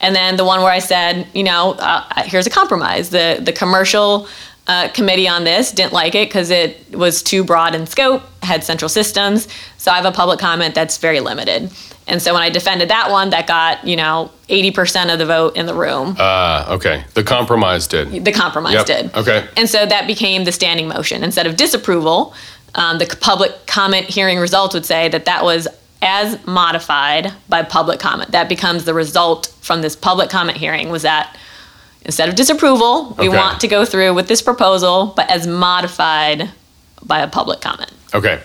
[0.01, 3.11] And then the one where I said, you know, uh, here's a compromise.
[3.11, 4.27] The the commercial
[4.71, 8.63] uh, committee on this didn't like it because it was too broad in scope, had
[8.63, 9.49] central systems.
[9.79, 11.73] So I have a public comment that's very limited.
[12.07, 15.57] And so when I defended that one, that got you know 80% of the vote
[15.57, 16.15] in the room.
[16.19, 17.05] Uh, okay.
[17.15, 18.25] The compromise did.
[18.25, 18.87] The compromise Yep.
[18.87, 19.15] did.
[19.17, 19.49] Okay.
[19.57, 21.25] And so that became the standing motion.
[21.25, 22.33] Instead of disapproval,
[22.77, 25.67] um, the public comment hearing results would say that that was
[26.03, 28.31] as modified by public comment.
[28.31, 31.37] That becomes the result from this public comment hearing was that
[32.05, 33.37] instead of disapproval, we Okay.
[33.37, 36.51] want to go through with this proposal, but as modified
[37.03, 37.91] by a public comment.
[38.15, 38.41] Okay.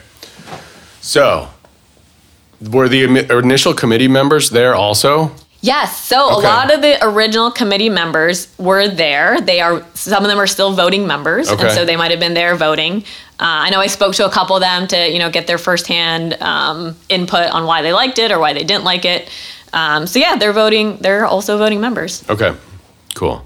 [1.01, 1.49] So,
[2.61, 5.31] were the initial committee members there also?
[5.61, 5.99] Yes.
[6.05, 6.45] So Okay.
[6.47, 9.41] a lot of the original committee members were there.
[9.41, 11.63] They are some of them are still voting members, Okay.
[11.63, 13.03] and so they might have been there voting.
[13.39, 15.57] Uh, I know I spoke to a couple of them to you know get their
[15.57, 19.27] firsthand um, input on why they liked it or why they didn't like it.
[19.73, 20.97] Um, so yeah, they're voting.
[21.01, 22.23] They're also voting members.
[22.29, 22.53] Okay.
[23.15, 23.43] Cool.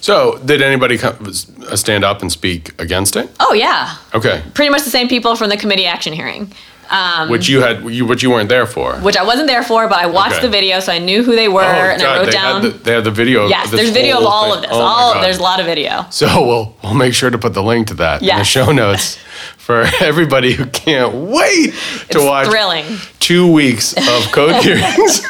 [0.00, 3.30] So, did anybody come, uh, stand up and speak against it?
[3.40, 4.42] Oh yeah, Okay.
[4.54, 6.52] pretty much the same people from the committee action hearing.
[6.90, 8.96] Um, Which you had, you, which you weren't there for.
[8.96, 10.42] which I wasn't there for, but I watched Okay.
[10.42, 12.62] the video, so I knew who they were, and I wrote Oh, they down.
[12.62, 13.44] Had the, they have the video.
[13.44, 14.56] of yes, there's video of all thing.
[14.56, 14.70] of this.
[14.70, 15.24] Oh all God.
[15.24, 16.04] there's a lot of video.
[16.10, 19.16] So we'll we'll make sure to put the link to that in the show notes
[19.56, 21.72] for everybody who can't wait
[22.10, 22.84] to It's watch thrilling.
[23.18, 25.22] two weeks of code hearings.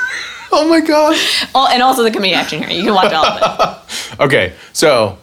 [0.61, 1.17] oh my god.
[1.55, 2.71] Oh, and also the committee action here.
[2.71, 4.21] You can watch all of it.
[4.21, 5.19] Okay, so.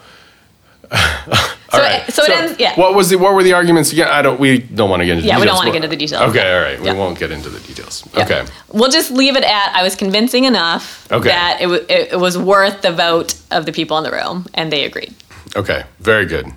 [1.72, 2.08] So, all right.
[2.10, 2.60] it, so, it ends.
[2.60, 2.76] Yeah.
[2.76, 4.10] What was the what were the arguments again?
[4.10, 4.38] I don't.
[4.38, 5.28] We don't want to get into.
[5.28, 6.30] Yeah, we don't wanna get into the details.
[6.30, 6.80] Okay, all right.
[6.82, 8.04] We won't get into the details.
[8.14, 8.26] Yeah.
[8.26, 8.46] Okay.
[8.74, 11.30] We'll just leave it at I was convincing enough Okay.
[11.30, 14.70] that it, w- it, was worth the vote of the people in the room, and
[14.70, 15.16] they agreed.
[15.56, 15.86] Okay.
[16.00, 16.48] Very good.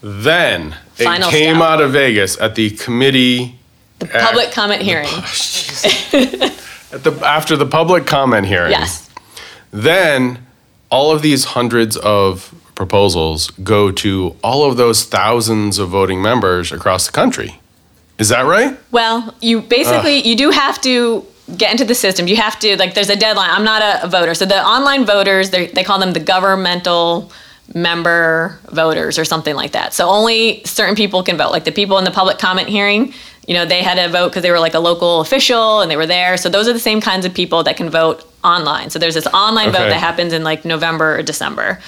[0.00, 1.68] Then Final it came step.
[1.68, 3.58] out of Vegas at the committee.
[3.98, 5.08] The public comment hearing.
[5.10, 6.56] Oh,
[6.92, 8.70] At the after the public comment hearing.
[8.70, 9.08] Yes.
[9.70, 10.46] Then
[10.90, 16.72] all of these hundreds of proposals go to all of those thousands of voting members
[16.72, 17.60] across the country.
[18.18, 18.78] Is that right?
[18.90, 21.24] Well, you basically you do have to
[21.56, 22.28] get into the system.
[22.28, 23.50] You have to like there's a deadline.
[23.50, 27.32] I'm not a, a voter, so the online voters they call them the governmental
[27.74, 29.94] member voters or something like that.
[29.94, 31.50] So only certain people can vote.
[31.50, 33.14] Like the people in the public comment hearing,
[33.46, 35.96] you know, they had to vote because they were like a local official and they
[35.96, 36.36] were there.
[36.36, 38.90] So those are the same kinds of people that can vote online.
[38.90, 41.80] So there's this online vote that happens in like November or December.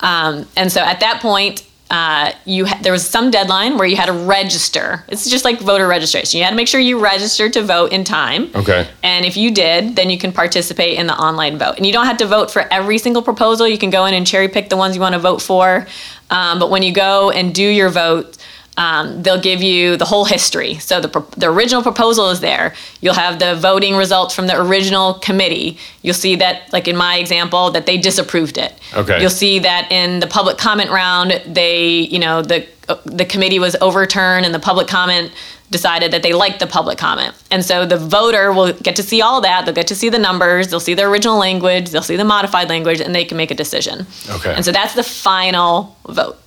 [0.00, 3.94] Um, and so at that point, uh, you ha- there was some deadline where you
[3.94, 5.04] had to register.
[5.06, 6.38] It's just like voter registration.
[6.38, 8.50] You had to make sure you registered to vote in time.
[8.56, 8.88] Okay.
[9.04, 11.76] And if you did, then you can participate in the online vote.
[11.76, 13.68] And you don't have to vote for every single proposal.
[13.68, 15.86] You can go in and cherry pick the ones you want to vote for.
[16.30, 18.36] Um, but when you go and do your vote,
[18.76, 20.74] um, they'll give you the whole history.
[20.74, 22.74] So the, the original proposal is there.
[23.00, 25.78] You'll have the voting results from the original committee.
[26.02, 28.78] You'll see that, like in my example, that they disapproved it.
[28.94, 29.20] Okay.
[29.20, 32.66] You'll see that in the public comment round, they, you know, the
[33.04, 35.32] the committee was overturned and the public comment
[35.70, 37.34] decided that they liked the public comment.
[37.50, 39.64] And so the voter will get to see all that.
[39.64, 42.68] They'll get to see the numbers, they'll see the original language, they'll see the modified
[42.68, 44.06] language, and they can make a decision.
[44.30, 44.54] Okay.
[44.54, 46.38] And so that's the final vote.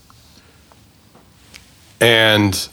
[2.01, 2.69] And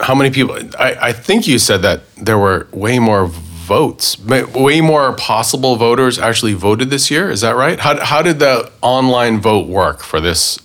[0.00, 0.58] how many people?
[0.78, 6.18] I, I think you said that there were way more votes, way more possible voters
[6.18, 7.30] actually voted this year.
[7.30, 7.78] Is that right?
[7.80, 10.58] How, how did the online vote work for this?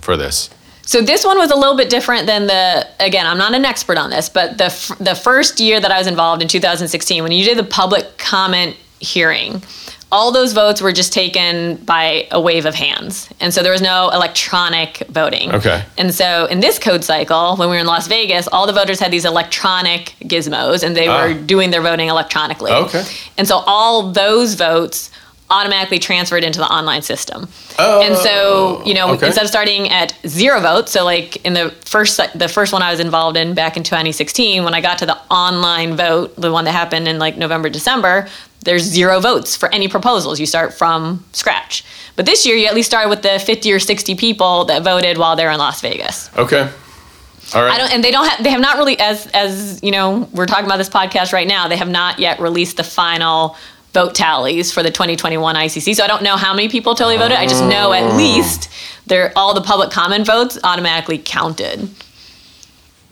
[0.00, 0.50] For this?
[0.84, 2.86] So this one was a little bit different than the.
[3.00, 5.98] Again, I'm not an expert on this, but the f- the first year that I
[5.98, 9.62] was involved in 2016, when you did the public comment hearing,
[10.12, 13.82] all those votes were just taken by a wave of hands, and so there was
[13.82, 15.52] no electronic voting.
[15.54, 15.82] Okay.
[15.98, 19.00] And so in this code cycle, when we were in Las Vegas, all the voters
[19.00, 21.22] had these electronic gizmos, and they Ah.
[21.22, 22.72] were doing their voting electronically.
[22.72, 23.04] Okay.
[23.38, 25.10] And so all those votes
[25.50, 27.46] automatically transferred into the online system.
[27.78, 29.26] Oh, and so, you know, okay.
[29.26, 32.90] instead of starting at zero votes, so like in the first the first one I
[32.90, 36.64] was involved in back in 2016, when I got to the online vote, the one
[36.64, 38.28] that happened in like November December,
[38.64, 40.38] there's zero votes for any proposals.
[40.40, 41.84] You start from scratch.
[42.16, 45.18] But this year, you at least started with the 50 or 60 people that voted
[45.18, 46.30] while they're in Las Vegas.
[46.36, 46.68] Okay.
[47.54, 47.72] All right.
[47.72, 50.46] I don't, and they don't have, they have not really, as, as, you know, we're
[50.46, 53.56] talking about this podcast right now, they have not yet released the final
[53.92, 55.94] vote tallies for the 2021 ICC.
[55.94, 57.36] So I don't know how many people totally voted.
[57.36, 57.92] I just know Oh.
[57.92, 58.70] at least
[59.06, 61.90] they're, all the public comment votes automatically counted.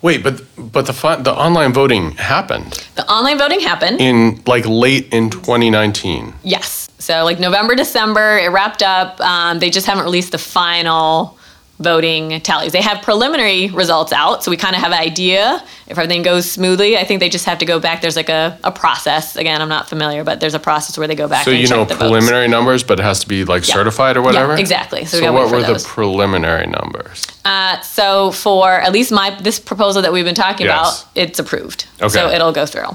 [0.03, 4.01] Wait, but but the fun, the online voting happened The online voting happened.
[4.01, 6.33] in like late in 2019.
[6.43, 6.89] Yes.
[6.99, 9.21] So like November, December, it wrapped up.
[9.21, 11.37] Um, they just haven't released the final
[11.81, 12.73] voting tallies.
[12.73, 16.49] They have preliminary results out, so we kind of have an idea if everything goes
[16.51, 16.99] smoothly.
[16.99, 18.03] I think they just have to go back.
[18.03, 19.35] There's like a, a process.
[19.35, 21.67] Again, I'm not familiar, but there's a process where they go back So and you
[21.69, 21.99] know the votes.
[22.01, 23.75] preliminary numbers, but it has to be like Yeah.
[23.75, 24.53] certified or whatever.
[24.55, 25.07] Yeah, exactly.
[25.07, 25.83] So, So gotta what were those.
[25.83, 27.27] the preliminary numbers?
[27.47, 31.03] Uh, so for at least my this proposal that we've been talking Yes.
[31.03, 31.87] about, it's approved.
[32.01, 32.09] Okay.
[32.11, 32.95] So it'll go through.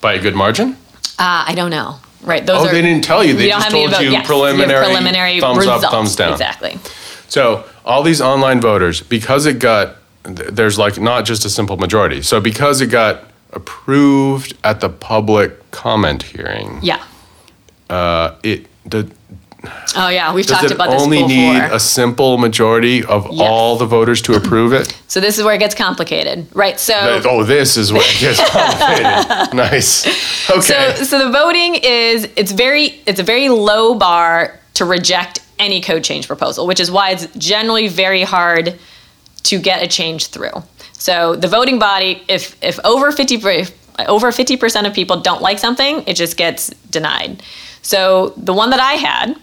[0.00, 0.76] By a good margin?
[1.18, 1.96] Uh, I don't know.
[2.22, 2.44] Right.
[2.46, 3.34] Those Oh, are, they didn't tell you.
[3.34, 5.84] They we just told vote- you yes, preliminary, preliminary thumbs results.
[5.84, 6.32] up, thumbs down.
[6.32, 6.78] Exactly.
[7.34, 12.22] So all these online voters, because it got, there's like not just a simple majority.
[12.22, 17.02] So because it got approved at the public comment hearing, Yeah.
[17.90, 19.10] uh, it the,
[19.96, 21.22] Oh yeah, we've talked about this before.
[21.22, 23.40] only need a simple majority of Yes.
[23.50, 24.94] all the voters to approve it?
[25.08, 26.78] so this is where it gets complicated, right?
[26.78, 29.54] So That- oh, this is where it gets complicated.
[29.70, 30.06] nice.
[30.50, 30.94] Okay.
[30.98, 35.80] So, so the voting is it's very it's a very low bar to reject any
[35.80, 38.78] code change proposal, which is why it's generally very hard
[39.44, 40.62] to get a change through.
[40.92, 43.66] So the voting body, if if over fifty per-
[44.06, 47.42] over fifty percent of people don't like something, it just gets denied.
[47.82, 49.36] So the one that I had,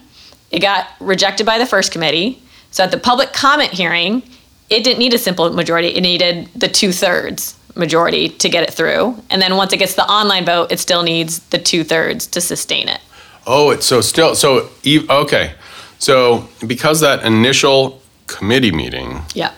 [0.50, 2.42] it got rejected by the first committee.
[2.70, 4.22] So at the public comment hearing,
[4.70, 8.74] it didn't need a simple majority; it needed the two thirds majority to get it
[8.74, 9.16] through.
[9.30, 12.40] And then once it gets the online vote, it still needs the two thirds to
[12.40, 13.00] sustain it.
[13.46, 15.54] Oh, it's so still so okay.
[16.02, 19.52] So because that initial committee meeting Yeah.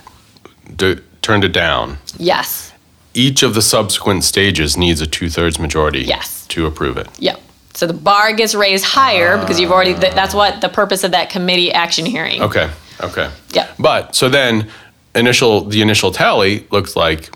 [0.77, 2.71] d- turned it down, Yes.
[3.15, 6.45] each of the subsequent stages needs a two-thirds majority Yes.
[6.49, 7.09] to approve it.
[7.19, 7.41] Yep.
[7.73, 9.41] So the bar gets raised higher ah.
[9.41, 9.95] because you've already.
[9.95, 12.43] Th- that's what the purpose of that committee action hearing.
[12.43, 12.69] Okay.
[13.01, 13.31] Okay.
[13.53, 13.69] Yeah.
[13.79, 14.69] But so then
[15.15, 17.31] initial the initial tally looks like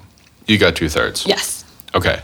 [0.46, 1.24] you got two-thirds.
[1.26, 1.64] Yes.
[1.94, 2.20] Okay.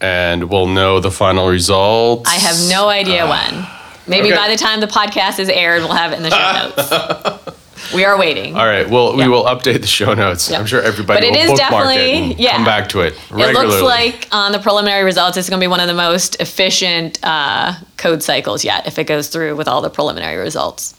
[0.00, 2.28] And we'll know the final results.
[2.30, 3.30] I have no idea ah.
[3.30, 3.66] when.
[4.06, 4.36] Maybe Okay.
[4.36, 7.94] by the time the podcast is aired, we'll have it in the show notes.
[7.94, 8.56] we are waiting.
[8.56, 8.88] All right.
[8.88, 10.50] Well, we will update the show notes.
[10.50, 10.58] Yeah.
[10.58, 12.52] I'm sure everybody But it will is bookmark it definitely- and yeah.
[12.56, 15.68] come back to it It looks like on the preliminary results, it's going to be
[15.68, 19.82] one of the most efficient uh, code cycles yet if it goes through with all
[19.82, 20.94] the preliminary results.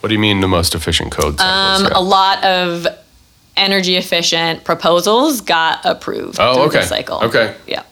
[0.00, 1.82] What do you mean the most efficient code cycles?
[1.86, 1.98] Um, Yeah.
[1.98, 2.86] a lot of
[3.56, 6.82] energy efficient proposals got approved Oh, okay.
[6.82, 7.18] cycle.
[7.24, 7.54] Okay.
[7.66, 7.82] Yeah.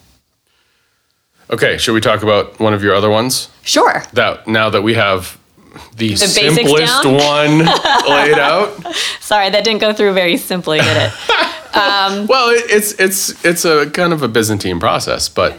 [1.50, 3.48] Okay, should we talk about one of your other ones?
[3.62, 4.02] Sure.
[4.14, 5.38] That now that we have
[5.96, 7.58] the, basics simplest one
[8.08, 8.74] laid out.
[9.20, 11.12] Sorry, that didn't go through very simply, did it?
[11.76, 15.58] Well, it, it's it's it's a kind of a Byzantine process, but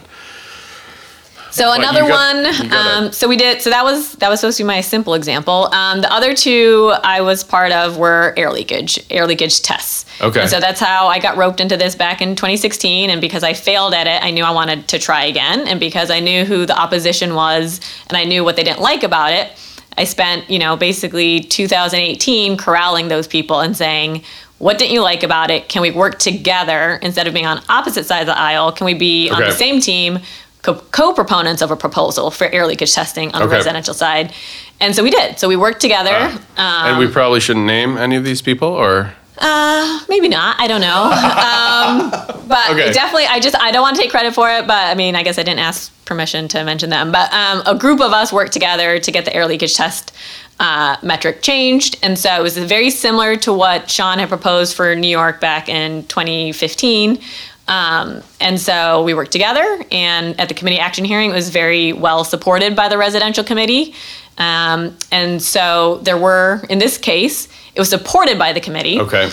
[1.51, 2.35] So you another got-
[2.71, 2.71] one.
[2.73, 3.61] Um, so we did.
[3.61, 5.69] So that was that was supposed to be my simple example.
[5.71, 10.06] Um, the other two I was part of were air leakage, air leakage tests.
[10.21, 10.41] Okay.
[10.41, 13.09] And so that's how I got roped into this back in 2016.
[13.09, 15.67] And because I failed at it, I knew I wanted to try again.
[15.67, 19.03] And because I knew who the opposition was, and I knew what they didn't like
[19.03, 19.51] about it,
[19.97, 24.23] I spent you know basically 2018 corralling those people and saying.
[24.59, 25.69] What didn't you like about it?
[25.69, 28.71] Can we work together instead of being on opposite sides of the aisle?
[28.71, 30.17] Can we be on the same team,
[30.63, 33.55] co- co-proponents of a proposal for air leakage testing on the Okay.
[33.57, 34.33] residential side.
[34.79, 35.37] And so we did.
[35.37, 36.09] So we worked together.
[36.09, 40.59] and Um, we probably shouldn't name any of these people, or uh, maybe not.
[40.59, 41.03] I don't know.
[41.03, 42.09] um,
[42.47, 42.91] but Okay.
[42.91, 44.67] definitely, I just I don't want to take credit for it.
[44.67, 47.11] But I mean, I guess I didn't ask permission to mention them.
[47.11, 50.11] But um, a group of us worked together to get the air leakage test.
[50.59, 54.95] Uh, metric changed, and so it was very similar to what Sean had proposed for
[54.95, 57.19] New York back in 2015.
[57.67, 61.93] Um, and so we worked together, and at the committee action hearing, it was very
[61.93, 63.93] well supported by the residential committee.
[64.37, 68.99] Um, and so there were, in this case, it was supported by the committee.
[68.99, 69.29] okay,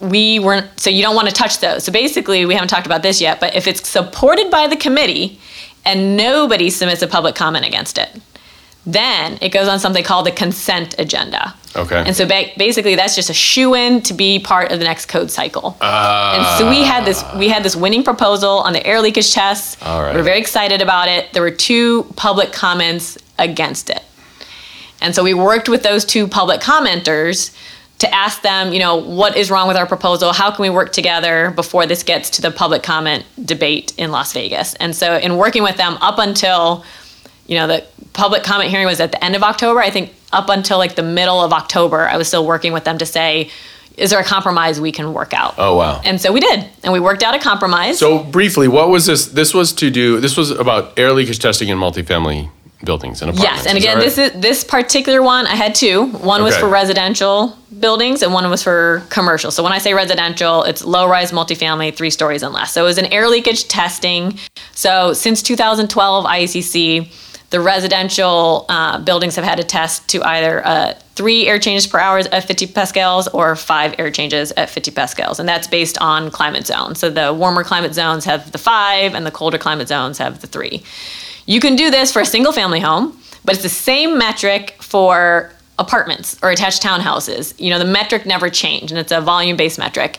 [0.00, 1.82] We weren't, so you don't want to touch those.
[1.84, 5.40] So basically, we haven't talked about this yet, but if it's supported by the committee
[5.84, 8.08] and nobody submits a public comment against it,
[8.86, 11.52] then it goes on something called the consent agenda.
[11.76, 12.02] Okay.
[12.06, 15.06] And so ba- basically, that's just a shoe in to be part of the next
[15.06, 15.76] code cycle.
[15.82, 19.76] and so we had this we had this winning proposal on the air leakage tests.
[19.82, 20.12] All right.
[20.12, 21.32] We were very excited about it.
[21.32, 24.02] There were two public comments against it.
[25.00, 27.54] And so we worked with those two public commenters
[27.98, 30.32] to ask them, you know, what is wrong with our proposal?
[30.32, 34.32] How can we work together before this gets to the public comment debate in Las
[34.32, 34.74] Vegas?
[34.74, 36.84] And so in working with them up until,
[37.46, 40.48] you know, the public comment hearing was at the end of October, I think up
[40.48, 43.50] until like the middle of October, I was still working with them to say,
[43.96, 45.54] is there a compromise we can work out?
[45.58, 46.00] Oh, wow.
[46.04, 46.68] And so we did.
[46.84, 47.98] And we worked out a compromise.
[47.98, 49.26] So briefly, what was this?
[49.26, 50.20] This was to do.
[50.20, 52.48] This was about air leakage testing in multifamily
[52.84, 53.64] buildings and apartments.
[53.64, 54.04] Yes, and again, right?
[54.04, 55.46] this is this particular one.
[55.46, 56.06] I had two.
[56.06, 59.50] One was for residential buildings, and one was for commercial.
[59.50, 62.72] So when I say residential, it's low-rise multifamily, three stories and less.
[62.72, 64.38] So it was an air leakage testing.
[64.72, 67.10] So since 2012, IECC,
[67.50, 71.98] The residential uh, buildings have had to test to either uh, three air changes per
[71.98, 75.40] hour at 50 pascals or five air changes at 50 pascals.
[75.40, 76.94] And that's based on climate zone.
[76.94, 80.46] So the warmer climate zones have the five, and the colder climate zones have the
[80.46, 80.82] three.
[81.48, 85.50] You can do this for a single family home, but it's the same metric for
[85.78, 87.58] apartments or attached townhouses.
[87.58, 90.18] You know, the metric never changed, and it's a volume based metric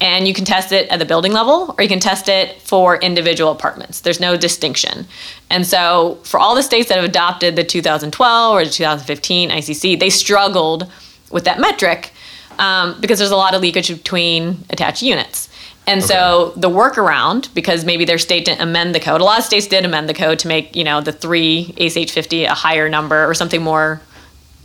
[0.00, 2.96] and you can test it at the building level or you can test it for
[2.96, 4.00] individual apartments.
[4.00, 5.06] There's no distinction.
[5.50, 10.00] And so, for all the states that have adopted the 2012 or the 2015 ICC,
[10.00, 10.90] they struggled
[11.30, 12.12] with that metric
[12.58, 15.49] um, because there's a lot of leakage between attached units.
[15.90, 16.06] And okay.
[16.06, 19.66] so the workaround, because maybe their state didn't amend the code, a lot of states
[19.66, 23.28] did amend the code to make you know the three ACH 50 a higher number
[23.28, 24.00] or something more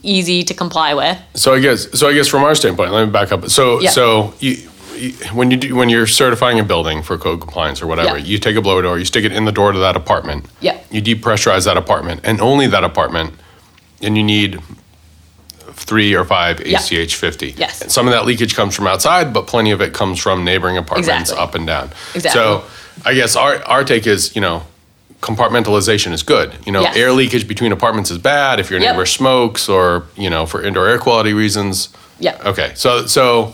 [0.03, 1.17] easy to comply with.
[1.33, 3.49] So I guess so I guess from our standpoint, let me back up.
[3.49, 4.69] So so you
[5.33, 8.55] when you do, when you're certifying a building for code compliance or whatever, you take
[8.55, 10.45] a blower door, you stick it in the door to that apartment.
[10.61, 10.79] Yeah.
[10.91, 13.33] You depressurize that apartment and only that apartment,
[14.01, 14.59] and you need
[15.75, 17.55] three or five ACH 50.
[17.57, 17.81] Yes.
[17.81, 20.77] And some of that leakage comes from outside, but plenty of it comes from neighboring
[20.77, 21.43] apartments exactly.
[21.43, 21.91] up and down.
[22.15, 22.29] Exactly.
[22.31, 22.63] So
[23.05, 24.63] I guess our, our take is, you know,
[25.21, 26.53] compartmentalization is good.
[26.65, 26.95] You know, yes.
[26.95, 29.07] air leakage between apartments is bad if your neighbor yep.
[29.07, 31.89] smokes or, you know, for indoor air quality reasons.
[32.19, 32.39] Yeah.
[32.45, 32.71] Okay.
[32.75, 33.53] So, so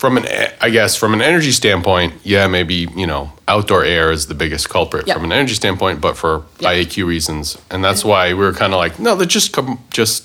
[0.00, 0.26] from an
[0.62, 4.70] I guess from an energy standpoint, yeah, maybe you know outdoor air is the biggest
[4.70, 5.14] culprit yep.
[5.14, 6.72] from an energy standpoint, but for yep.
[6.72, 8.08] IAQ reasons, and that's mm-hmm.
[8.08, 10.24] why we were kind of like, no, let's just come just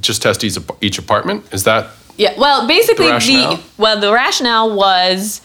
[0.00, 1.44] just test each each apartment.
[1.52, 2.34] Is that yeah?
[2.38, 5.40] Well, basically the, the well the rationale was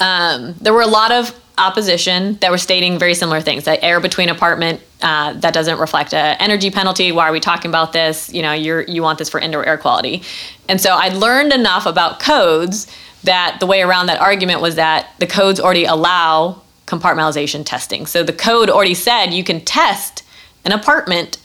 [0.00, 3.98] um, there were a lot of opposition that were stating very similar things that air
[3.98, 8.30] between apartment uh, that doesn't reflect a energy penalty why are we talking about this
[8.32, 10.22] you know you're you want this for indoor air quality
[10.68, 12.86] and so i learned enough about codes
[13.24, 18.22] that the way around that argument was that the codes already allow compartmentalization testing so
[18.22, 20.22] the code already said you can test
[20.66, 21.38] an apartment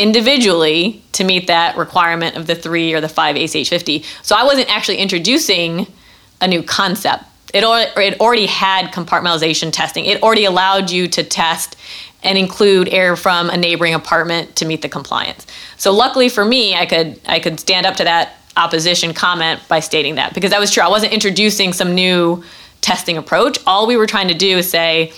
[0.00, 4.04] individually to meet that requirement of the three or the five ACH50.
[4.22, 5.86] So I wasn't actually introducing
[6.40, 7.64] a new concept it,
[7.96, 10.06] it already had compartmentalization testing.
[10.06, 11.76] It already allowed you to test
[12.22, 15.46] and include air from a neighboring apartment to meet the compliance.
[15.76, 19.80] So luckily for me, I could I could stand up to that opposition comment by
[19.80, 20.82] stating that because that was true.
[20.82, 22.44] I wasn't introducing some new
[22.82, 23.58] testing approach.
[23.66, 25.12] All we were trying to do is say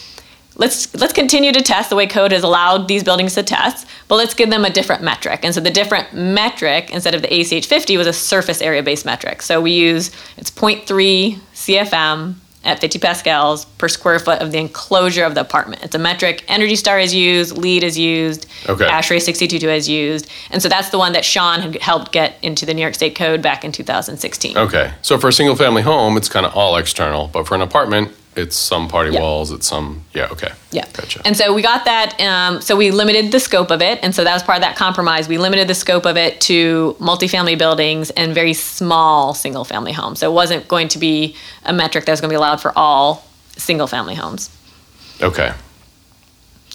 [0.62, 4.14] let's let's continue to test the way code has allowed these buildings to test, but
[4.14, 5.40] let's give them a different metric.
[5.42, 9.04] And so the different metric instead of the ACH 50 was a surface area based
[9.04, 9.42] metric.
[9.42, 12.34] So we use it's 0.3 CFM
[12.64, 15.82] at 50 pascals per square foot of the enclosure of the apartment.
[15.82, 18.84] It's a metric Energy Star is used, LEED is used, okay.
[18.84, 20.30] ASHRAE 62.2 is used.
[20.52, 23.16] And so that's the one that Sean had helped get into the New York State
[23.16, 24.56] Code back in 2016.
[24.56, 24.94] Okay.
[25.02, 28.12] So for a single family home, it's kind of all external, but for an apartment,
[28.35, 29.20] it's some party yep.
[29.20, 30.53] walls, it's some, yeah, okay.
[30.70, 30.87] Yeah.
[30.93, 31.20] Gotcha.
[31.24, 33.99] And so we got that, um, so we limited the scope of it.
[34.03, 35.28] And so that was part of that compromise.
[35.28, 40.20] We limited the scope of it to multifamily buildings and very small single family homes.
[40.20, 42.72] So it wasn't going to be a metric that was going to be allowed for
[42.76, 43.26] all
[43.57, 44.51] single family homes.
[45.20, 45.53] Okay.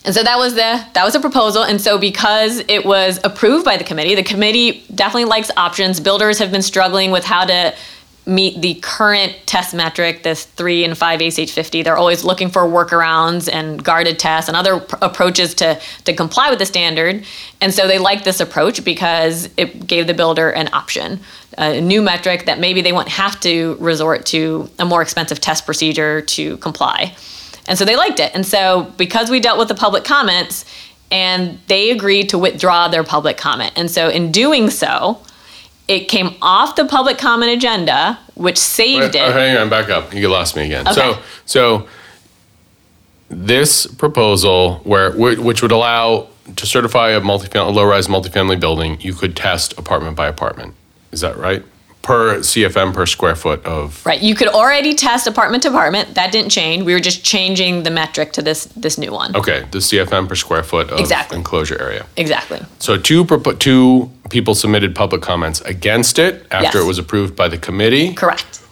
[0.06, 1.64] And so that was the that was a proposal.
[1.64, 6.00] And so because it was approved by the committee, the committee definitely likes options.
[6.00, 7.76] Builders have been struggling with how to
[8.28, 11.84] meet the current test metric, this three and five ACH50.
[11.84, 16.50] They're always looking for workarounds and guarded tests and other pr- approaches to, to comply
[16.50, 17.24] with the standard.
[17.62, 21.22] And so they like this approach because it gave the builder an option,
[21.58, 25.66] a new metric that maybe they won't have to resort to a more expensive test
[25.66, 27.16] procedure to comply.
[27.68, 28.36] And so they liked it.
[28.36, 30.66] And so because we dealt with the public comments,
[31.10, 33.72] and they agreed to withdraw their public comment.
[33.78, 35.22] And so in doing so,
[35.88, 39.34] it came off the public comment agenda, which saved Wait, it.
[39.34, 40.14] Hang on, back up.
[40.14, 40.88] You lost me again.
[40.88, 40.96] Okay.
[40.96, 41.88] So, so
[43.30, 49.36] this proposal, where which would allow to certify a multifamily, low-rise multifamily building, you could
[49.36, 50.76] test apartment by apartment.
[51.12, 51.64] Is that right?
[52.08, 54.04] per CFM per square foot of.
[54.06, 54.22] Right.
[54.22, 56.16] You could already test apartment to apartment.
[56.16, 56.84] That didn't change.
[56.84, 59.36] We were just changing the metric to this this new one.
[59.36, 61.38] Okay, the CFM per square foot of exactly.
[61.38, 62.06] enclosure area.
[62.16, 62.62] Exactly.
[62.80, 63.26] So two
[63.60, 66.86] two people submitted public comments against it after yes.
[66.86, 68.14] it was approved by the committee.
[68.14, 68.64] Correct.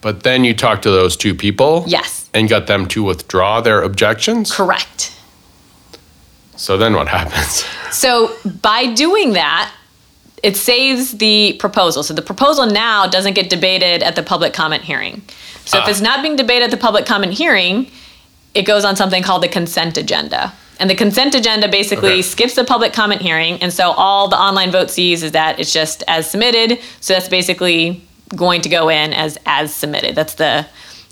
[0.00, 1.84] But then you talked to those two people.
[1.86, 2.30] Yes.
[2.32, 4.54] And got them to withdraw their objections.
[4.54, 5.14] Correct.
[6.56, 7.64] So then what happens?
[7.94, 9.72] So by doing that,
[10.42, 12.02] it saves the proposal.
[12.02, 15.22] So the proposal now doesn't get debated at the public comment hearing.
[15.66, 15.90] So if ah.
[15.90, 17.90] it's not being debated at the public comment hearing,
[18.54, 20.52] it goes on something called the consent agenda.
[20.80, 22.22] And the consent agenda basically okay.
[22.22, 23.62] skips the public comment hearing.
[23.62, 26.80] And so all the online vote sees is that it's just as submitted.
[27.00, 28.02] So that's basically
[28.34, 30.14] going to go in as as submitted.
[30.14, 30.66] That's the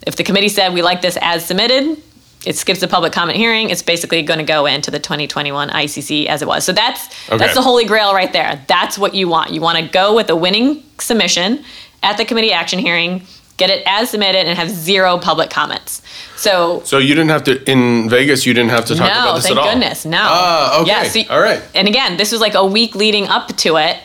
[0.06, 2.02] if the committee said we like this as submitted,
[2.46, 3.68] it skips the public comment hearing.
[3.68, 6.64] It's basically going to go into the 2021 ICC as it was.
[6.64, 7.36] So that's Okay.
[7.36, 8.64] that's the holy grail right there.
[8.68, 9.50] That's what you want.
[9.50, 11.62] You want to go with a winning submission
[12.02, 13.22] at the committee action hearing,
[13.58, 16.00] get it as submitted, and have zero public comments.
[16.36, 18.46] So So you didn't have to in Vegas.
[18.46, 19.70] You didn't have to talk no, about this thank at all.
[19.70, 20.18] goodness, no.
[20.22, 20.88] Ah, okay.
[20.90, 21.60] Yeah, see- all right.
[21.74, 23.98] And again, this was like a week leading up to it,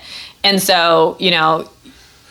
[0.44, 1.70] and so you know,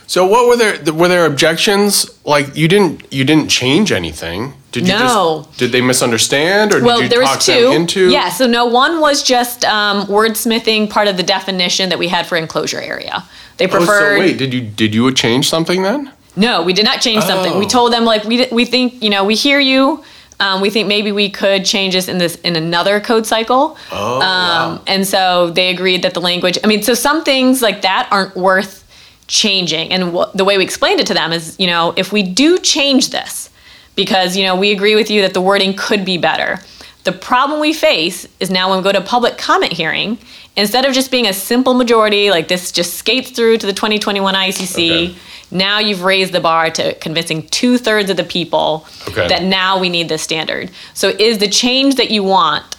[0.07, 0.93] So what were there?
[0.93, 2.07] Were there objections?
[2.25, 4.53] Like you didn't you didn't change anything?
[4.73, 5.45] Did you No.
[5.47, 7.73] just did they misunderstand or well, did you there talk was them two.
[7.73, 8.11] into?
[8.11, 12.27] Yeah, so no, one was just um, wordsmithing part of the definition that we had
[12.27, 13.23] for enclosure area.
[13.59, 14.17] They Oh, preferred.
[14.17, 16.11] so wait, did you did you change something then?
[16.37, 17.59] No, we did not change something.
[17.59, 17.69] We Oh.
[17.69, 20.03] told them like we we think you know we hear you.
[20.41, 23.77] Um, we think maybe we could change this in this in another code cycle.
[23.93, 26.59] Oh, um, And so they agreed that the language.
[26.65, 28.83] I mean, so some things like that aren't worth
[29.29, 29.93] changing.
[29.93, 32.59] And wh- the way we explained it to them is, you know, if we do
[32.59, 33.51] change this,
[33.95, 36.59] because you know we agree with you that the wording could be better.
[37.05, 40.19] The problem we face is now when we go to public comment hearing,
[40.57, 44.35] instead of just being a simple majority, like this just skates through to the 2021
[44.35, 45.09] ICC.
[45.11, 45.15] Okay.
[45.53, 49.29] Now you've raised the bar to convincing two thirds of the people Okay.
[49.29, 50.71] that now we need this standard.
[50.95, 52.77] So is the change that you want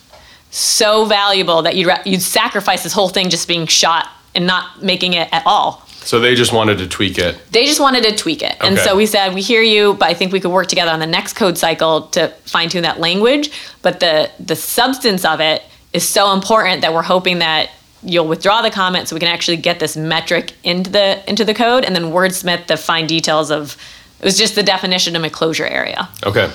[0.52, 5.14] so valuable that you'd, you'd sacrifice this whole thing just being shot and not making
[5.14, 5.84] it at all?
[5.88, 7.38] So they just wanted to tweak it.
[7.52, 8.58] They just wanted to tweak it.
[8.60, 11.00] And so we said, we hear you, but I think we could work together on
[11.00, 13.52] the next code cycle to fine tune that language.
[13.82, 15.64] But the, the substance of it
[15.94, 17.70] is so important that we're hoping that
[18.04, 21.54] you'll withdraw the comment so we can actually get this metric into the into the
[21.54, 23.78] code and then wordsmith the fine details of
[24.20, 26.08] it was just the definition of enclosure area.
[26.26, 26.50] Okay.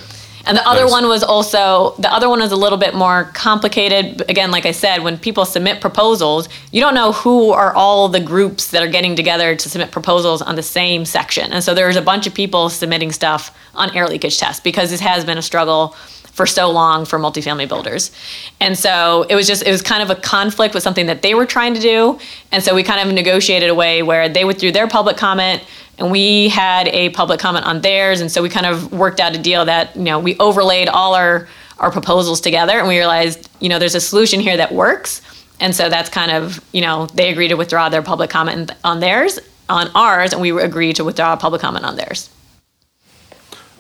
[0.46, 0.92] And the other Nice.
[0.92, 4.22] one was also the other one was a little bit more complicated.
[4.30, 8.20] Again, like I said, when people submit proposals, you don't know who are all the
[8.20, 11.52] groups that are getting together to submit proposals on the same section.
[11.52, 15.00] And so there's a bunch of people submitting stuff on air leakage tests because this
[15.00, 15.94] has been a struggle
[16.38, 18.12] for so long for multifamily builders.
[18.60, 21.34] And so it was just it was kind of a conflict with something that they
[21.34, 22.18] were trying to do.
[22.52, 25.64] And so we kind of negotiated a way where they withdrew their public comment
[25.98, 29.34] and we had a public comment on theirs and so we kind of worked out
[29.34, 31.48] a deal that you know we overlaid all our
[31.80, 35.20] our proposals together and we realized you know there's a solution here that works
[35.58, 39.00] and so that's kind of you know they agreed to withdraw their public comment on
[39.00, 42.30] theirs on ours and we agreed to withdraw public comment on theirs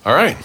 [0.04, 0.36] All right.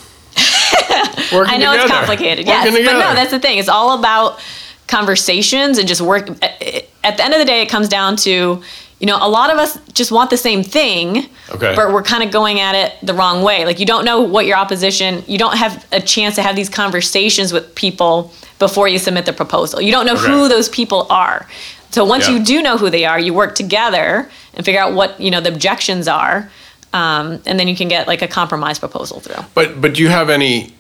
[1.48, 1.88] I know it's together.
[2.00, 3.00] complicated, Working yes, but together.
[3.00, 3.58] no, that's the thing.
[3.58, 4.40] It's all about
[4.88, 6.30] conversations and just work.
[6.30, 8.62] Uh, uh, at the end of the day, it comes down to,
[9.00, 11.74] you know, a lot of us just want the same thing, Okay.
[11.76, 13.66] but we're kind of going at it the wrong way.
[13.66, 16.70] Like you don't know what your opposition, you don't have a chance to have these
[16.70, 19.82] conversations with people before you submit the proposal.
[19.82, 21.48] You don't know who those people are.
[21.92, 22.38] So once Yeah.
[22.38, 25.42] you do know who they are, you work together and figure out what you know
[25.42, 26.50] the objections are,
[26.94, 29.44] um, and then you can get like a compromise proposal through.
[29.54, 30.74] But but do you have any?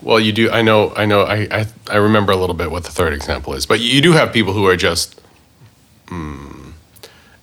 [0.00, 0.50] Well, you do.
[0.50, 0.92] I know.
[0.94, 1.22] I know.
[1.22, 3.66] I, I I remember a little bit what the third example is.
[3.66, 5.20] But you do have people who are just.
[6.06, 6.72] Mm,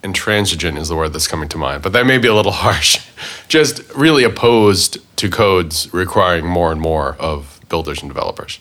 [0.04, 3.00] intransigent is the word that's coming to mind, but that may be a little harsh.
[3.48, 8.60] Just really opposed to codes requiring more and more of builders and developers.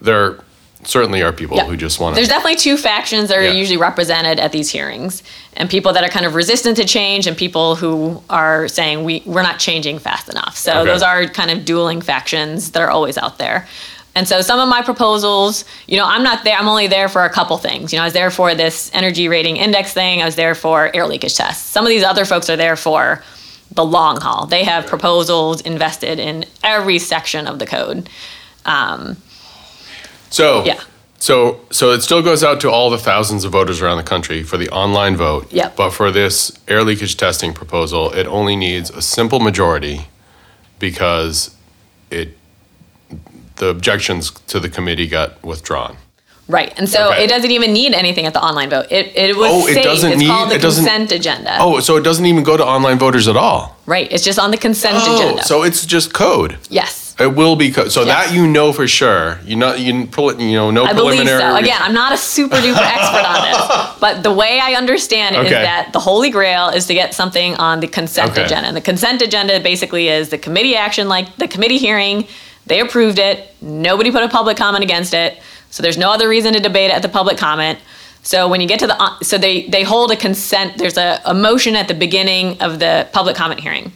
[0.00, 0.42] There
[0.84, 2.18] certainly are people who just want to.
[2.18, 3.52] There's definitely two factions that are Yeah.
[3.52, 5.22] usually represented at these hearings,
[5.56, 9.22] and people that are kind of resistant to change, and people who are saying we
[9.26, 10.56] we're not changing fast enough.
[10.56, 10.90] So Okay.
[10.90, 13.66] those are kind of dueling factions that are always out there.
[14.16, 16.56] And so some of my proposals, you know, I'm not there.
[16.56, 17.92] I'm only there for a couple things.
[17.92, 20.22] You know, I was there for this energy rating index thing.
[20.22, 21.68] I was there for air leakage tests.
[21.68, 23.24] Some of these other folks are there for
[23.72, 24.46] the long haul.
[24.46, 28.08] They have proposals invested in every section of the code.
[28.66, 29.16] Um,
[30.34, 30.80] So Yeah.
[31.20, 34.42] So so it still goes out to all the thousands of voters around the country
[34.42, 35.46] for the online vote.
[35.52, 35.76] Yep.
[35.76, 39.98] But for this air leakage testing proposal, it only needs a simple majority
[40.78, 41.54] because
[42.10, 42.28] it
[43.56, 45.96] the objections to the committee got withdrawn.
[46.46, 47.24] Right, and so Okay.
[47.24, 48.86] it doesn't even need anything at the online vote.
[48.90, 49.84] It, it was Oh, it safe.
[49.84, 51.56] doesn't it's need- called the it doesn't- consent agenda.
[51.58, 53.76] Oh, so it doesn't even go to online voters at all.
[53.86, 54.08] right.
[54.10, 55.42] It's just on the consent Oh, agenda.
[55.44, 56.56] so it's just code.
[56.68, 57.72] yes, It will be.
[57.72, 58.06] So Yes.
[58.28, 59.38] that you know for sure.
[59.44, 61.40] You know you prel- you know no I believe preliminary.
[61.40, 61.56] so.
[61.56, 65.46] Again, I'm not a super duper expert on this, but the way I understand it
[65.46, 65.62] is Okay.
[65.62, 68.44] that the holy grail is to get something on the consent Okay.
[68.44, 68.66] agenda.
[68.68, 72.26] And the consent agenda basically is the committee action, like the committee hearing.
[72.66, 73.54] They approved it.
[73.60, 75.40] Nobody put a public comment against it.
[75.70, 77.78] So there's no other reason to debate it at the public comment.
[78.22, 81.20] So when you get to the, uh, so they, they hold a consent, there's a,
[81.26, 83.92] a motion at the beginning of the public comment hearing.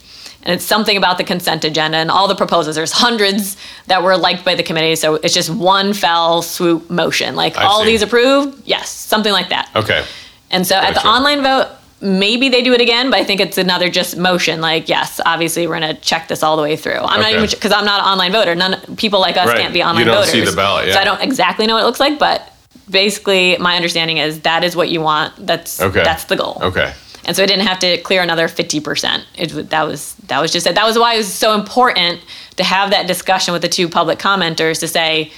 [0.49, 2.75] And it's something about the consent agenda and all the proposals.
[2.75, 4.97] There's hundreds that were liked by the committee.
[4.97, 7.37] So it's just one fell swoop motion.
[7.37, 7.91] Like I all see.
[7.91, 8.67] these approved?
[8.67, 9.69] Yes, something like that.
[9.77, 10.03] Okay.
[10.51, 11.69] And so at the online vote,
[12.01, 14.63] maybe they do it again, but I think it's another just motion.
[14.63, 16.95] Like, yes, obviously we're going to check this all the way through.
[16.95, 17.37] I'm not Okay.
[17.43, 18.55] even because I'm not an online voter.
[18.55, 19.59] None people like us Right.
[19.59, 20.31] can't be online You don't voters.
[20.33, 20.95] see the ballot, yeah.
[20.95, 21.01] So.
[21.01, 22.55] I don't exactly know what it looks like, but
[22.89, 25.47] basically my understanding is that is what you want.
[25.47, 26.03] That's Okay.
[26.03, 26.57] that's the goal.
[26.63, 26.95] Okay.
[27.29, 29.23] And so I didn't have to clear another 50%.
[29.35, 30.75] It, that was that was just it.
[30.77, 32.23] That was why it was so important
[32.57, 35.31] to have that discussion with the two public commenters to say,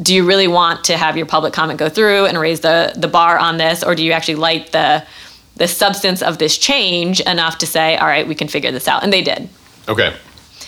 [0.00, 3.08] do you really want to have your public comment go through and raise the the
[3.08, 5.04] bar on this, or do you actually like the
[5.56, 9.02] the substance of this change enough to say, all right, we can figure this out?
[9.02, 9.50] And they did.
[9.86, 10.16] Okay.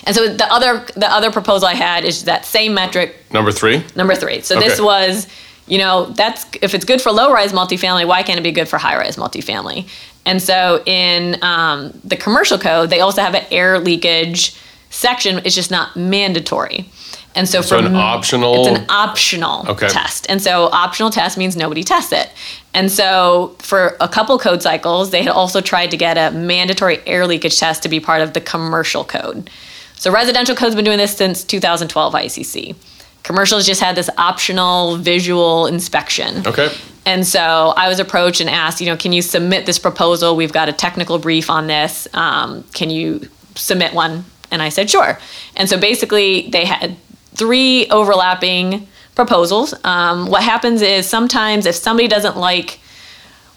[0.04, 3.82] And so the other the other proposal I had is that same metric Number three.
[3.96, 4.42] Number three.
[4.42, 5.26] So this was,
[5.66, 8.68] you know, that's if it's good for low rise multifamily, why can't it be good
[8.68, 9.88] for high rise multifamily?
[10.26, 14.54] And so in um, the commercial code, they also have an air leakage
[14.90, 15.40] section.
[15.44, 16.88] It's just not mandatory.
[17.34, 19.88] And so, So for an optional- It's an optional Okay.
[19.88, 20.26] test.
[20.28, 22.28] And so optional test means nobody tests it.
[22.74, 27.00] And so for a couple code cycles, they had also tried to get a mandatory
[27.06, 29.48] air leakage test to be part of the commercial code.
[29.96, 32.74] So residential code's been doing this since 2012 ICC.
[33.22, 36.42] Commercials just had this optional visual inspection.
[36.46, 36.70] Okay.
[37.10, 40.36] And so I was approached and asked, you know, can you submit this proposal?
[40.36, 42.06] We've got a technical brief on this.
[42.14, 44.24] Um, can you submit one?
[44.52, 45.18] And I said, sure.
[45.56, 46.96] And so basically, they had
[47.34, 48.86] three overlapping
[49.16, 49.74] proposals.
[49.82, 52.78] Um, what happens is sometimes if somebody doesn't like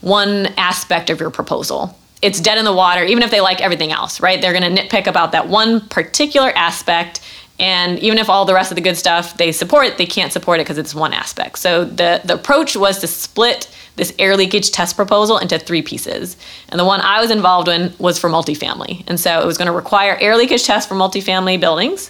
[0.01, 3.91] one aspect of your proposal, it's dead in the water, even if they like everything
[3.91, 4.41] else, right?
[4.41, 7.21] They're going to nitpick about that one particular aspect.
[7.59, 10.59] And even if all the rest of the good stuff they support, they can't support
[10.59, 11.59] it because it's one aspect.
[11.59, 16.35] So the, the approach was to split this air leakage test proposal into three pieces.
[16.69, 19.03] And the one I was involved in was for multifamily.
[19.07, 22.09] And so it was going to require air leakage tests for multifamily buildings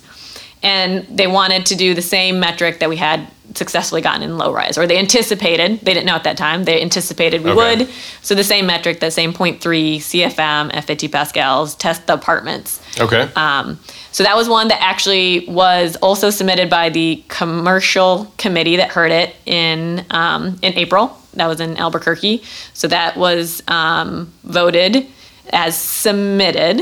[0.63, 4.51] and they wanted to do the same metric that we had successfully gotten in low
[4.53, 7.77] rise or they anticipated they didn't know at that time they anticipated we Okay.
[7.77, 7.89] would
[8.21, 13.29] so the same metric the same 0.3 cfm at 50 pascals test the apartments Okay.
[13.35, 13.79] um,
[14.11, 19.11] so that was one that actually was also submitted by the commercial committee that heard
[19.11, 21.17] it in um, in April.
[21.33, 22.43] That was in Albuquerque.
[22.73, 25.07] So that was um, voted
[25.51, 26.81] as submitted,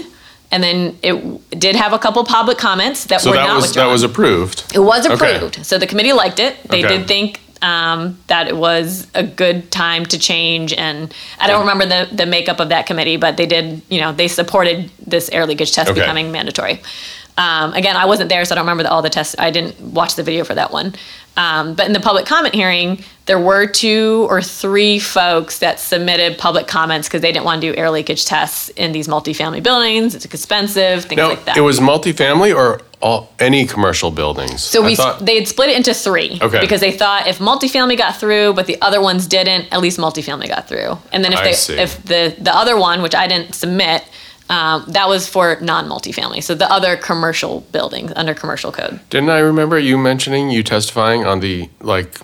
[0.51, 3.65] and then it did have a couple public comments that so were that not was
[3.67, 3.87] withdrawn.
[3.87, 4.63] that was approved.
[4.73, 5.35] It was Okay.
[5.35, 5.65] approved.
[5.65, 6.55] So the committee liked it.
[6.69, 6.97] They Okay.
[6.97, 10.73] did think um, that it was a good time to change.
[10.73, 14.11] And I don't remember the, the makeup of that committee, but they did, you know,
[14.11, 15.99] they supported this air leakage test Okay.
[15.99, 16.81] becoming mandatory.
[17.37, 19.35] Um, again, I wasn't there, so I don't remember the, all the tests.
[19.37, 20.95] I didn't watch the video for that one.
[21.37, 26.37] Um, but in the public comment hearing, there were two or three folks that submitted
[26.37, 30.13] public comments because they didn't want to do air leakage tests in these multifamily buildings.
[30.13, 31.55] It's expensive, things Now, like that.
[31.55, 34.61] it was multifamily or all, any commercial buildings.
[34.61, 36.59] So I we thought- they had split it into three Okay.
[36.59, 40.49] because they thought if multifamily got through, but the other ones didn't, at least multifamily
[40.49, 40.97] got through.
[41.13, 41.77] And then if I they see.
[41.79, 44.03] if the the other one, which I didn't submit,
[44.51, 46.43] um, that was for non-multifamily.
[46.43, 48.99] So the other commercial buildings under commercial code.
[49.09, 52.19] Didn't I remember you mentioning you testifying on the like?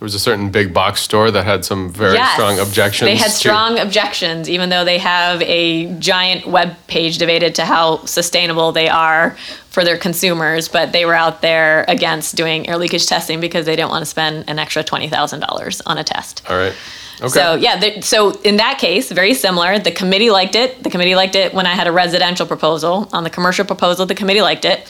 [0.00, 2.32] There was a certain big box store that had some very Yes.
[2.32, 3.06] strong objections.
[3.06, 7.66] They had to- strong objections, even though they have a giant web page devoted to
[7.66, 9.36] how sustainable they are
[9.68, 10.68] for their consumers.
[10.68, 14.06] But they were out there against doing air leakage testing because they didn't want to
[14.06, 16.40] spend an extra twenty thousand dollars on a test.
[16.48, 16.72] All right.
[17.20, 17.28] Okay.
[17.28, 19.78] So yeah, so in that case, very similar.
[19.78, 20.82] The committee liked it.
[20.82, 23.06] The committee liked it when I had a residential proposal.
[23.12, 24.88] On the commercial proposal, the committee liked it.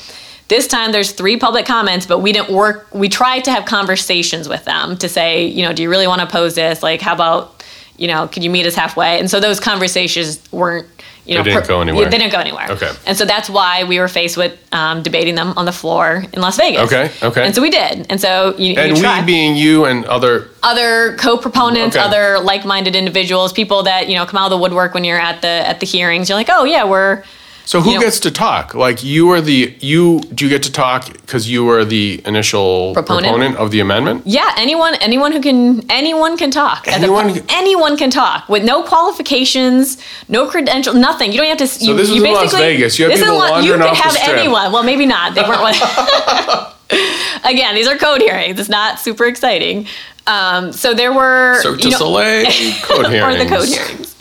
[0.51, 2.93] This time there's three public comments, but we didn't work.
[2.93, 6.21] We tried to have conversations with them to say, you know, do you really want
[6.23, 6.83] to oppose this?
[6.83, 7.65] Like, how about,
[7.97, 9.21] you know, could you meet us halfway?
[9.21, 10.89] And so those conversations weren't,
[11.25, 12.11] you know, They didn't go anywhere.
[12.11, 12.67] They didn't go anywhere.
[12.69, 12.91] Okay.
[13.07, 16.41] And so that's why we were faced with um, debating them on the floor in
[16.41, 16.81] Las Vegas.
[16.93, 17.47] Okay, okay.
[17.47, 18.07] And so we did.
[18.11, 22.05] And so you, and you we being you and other other co-proponents, Okay.
[22.05, 25.43] other like-minded individuals, people that you know come out of the woodwork when you're at
[25.43, 26.29] the at the hearings.
[26.29, 27.23] You're like, oh yeah, we're
[27.65, 28.75] So who You know- gets to talk?
[28.75, 32.93] Like you are the you do you get to talk because you were the initial
[32.95, 33.57] Proponent.
[33.57, 34.23] of the amendment?
[34.27, 36.89] yeah anyone anyone who can anyone can talk.
[36.89, 39.99] At the- Anyone- anyone can talk with no qualifications,
[40.29, 41.31] no credential, nothing.
[41.33, 41.67] You don't have to.
[41.69, 42.99] So you, this is you Las Vegas.
[42.99, 44.37] You have people Las- wandering You could off the have strip.
[44.39, 44.73] anyone.
[44.73, 45.35] Well, maybe not.
[45.35, 45.77] They weren't.
[47.45, 48.59] Again, these are code hearings.
[48.59, 49.87] It's not super exciting.
[50.27, 52.51] Um, so there were Cirque you know- Soleil
[52.83, 54.15] code or the code hearings.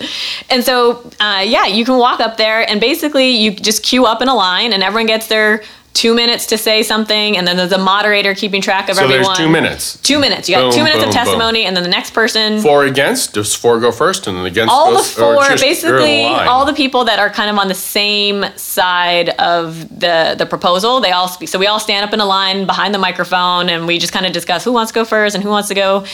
[0.49, 4.21] And so, uh, yeah, you can walk up there and basically you just queue up
[4.21, 5.63] in a line and everyone gets their
[5.99, 9.25] two minutes to say something, and then there's a moderator keeping track of So everyone.
[9.25, 9.97] there's two minutes.
[10.01, 10.47] Two minutes.
[10.47, 11.23] You got Boom, two minutes boom, of boom.
[11.25, 12.61] testimony, and then the next person.
[12.61, 15.83] Four against, does for go first, and then against all the goes, or four, just-
[15.83, 19.29] you're in a basically, all the people that are kind of on the same side
[19.39, 21.49] of the the proposal, they all speak.
[21.49, 24.25] So we all stand up in a line behind the microphone, and we just kind
[24.25, 26.05] of discuss who wants to go first and who wants to go.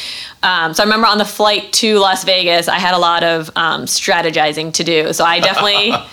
[0.42, 3.52] Um, so I remember on the flight to Las Vegas, I had a lot of
[3.56, 5.14] um, strategizing to do.
[5.14, 5.94] So I definitely.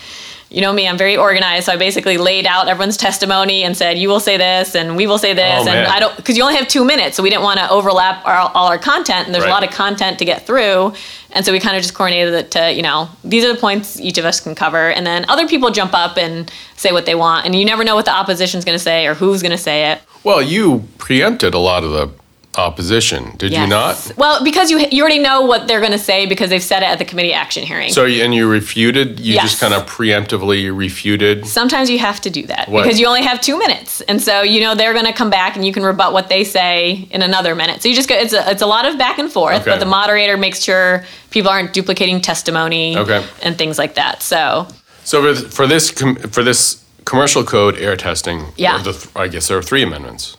[0.52, 1.64] You know me, I'm very organized.
[1.66, 5.06] So I basically laid out everyone's testimony and said, "You will say this, and we
[5.06, 5.86] will say this." Oh, and man.
[5.86, 8.50] I don't, because you only have two minutes, so we didn't want to overlap our,
[8.54, 9.50] all our content, and there's Right.
[9.50, 10.92] a lot of content to get through.
[11.34, 13.98] And so we kind of just coordinated it to, you know, these are the points
[13.98, 14.90] each of us can cover.
[14.90, 17.46] And then other people jump up and say what they want.
[17.46, 19.90] And you never know what the opposition's going to say or who's going to say
[19.90, 20.02] it.
[20.24, 22.10] Well, you preempted a lot of the
[22.56, 24.12] opposition, did you not?
[24.16, 26.86] Well, because you, you already know what they're going to say because they've said it
[26.86, 27.90] at the committee action hearing.
[27.90, 29.20] So and you refuted.
[29.20, 29.50] You Yes.
[29.50, 31.46] just kind of preemptively refuted.
[31.46, 32.82] Sometimes you have to do that What?
[32.84, 35.56] because you only have two minutes, and so you know they're going to come back
[35.56, 37.80] and you can rebut what they say in another minute.
[37.82, 38.14] So you just go.
[38.14, 39.70] It's a it's a lot of back and forth, Okay.
[39.70, 43.24] but the moderator makes sure people aren't duplicating testimony Okay.
[43.42, 44.22] and things like that.
[44.22, 44.66] So
[45.04, 48.78] So for, this com- for this commercial code air testing, Yeah.
[48.82, 50.36] the th- I guess there are three amendments.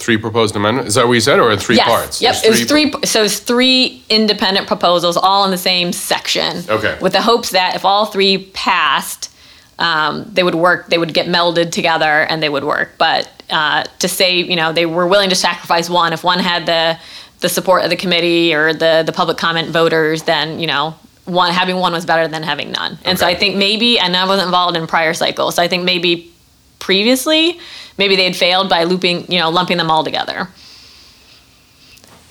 [0.00, 0.88] Three proposed amendments.
[0.88, 2.22] Is that what you said, or in three yes, parts?
[2.22, 2.32] yep.
[2.42, 2.92] There's It was three.
[3.04, 6.64] So it's three independent proposals, all in the same section.
[6.70, 6.96] Okay.
[7.02, 9.30] With the hopes that if all three passed,
[9.78, 10.88] um, they would work.
[10.88, 12.94] They would get melded together and they would work.
[12.96, 16.64] But uh, to say, you know, they were willing to sacrifice one if one had
[16.64, 16.98] the
[17.40, 20.94] the support of the committee or the the public comment voters, then you know.
[21.26, 24.26] One having one was better than having none, and so I think maybe, and I
[24.26, 26.32] wasn't involved in prior cycles, so I think maybe
[26.80, 27.60] previously,
[28.00, 30.48] maybe they had failed by looping, you know, lumping them all together.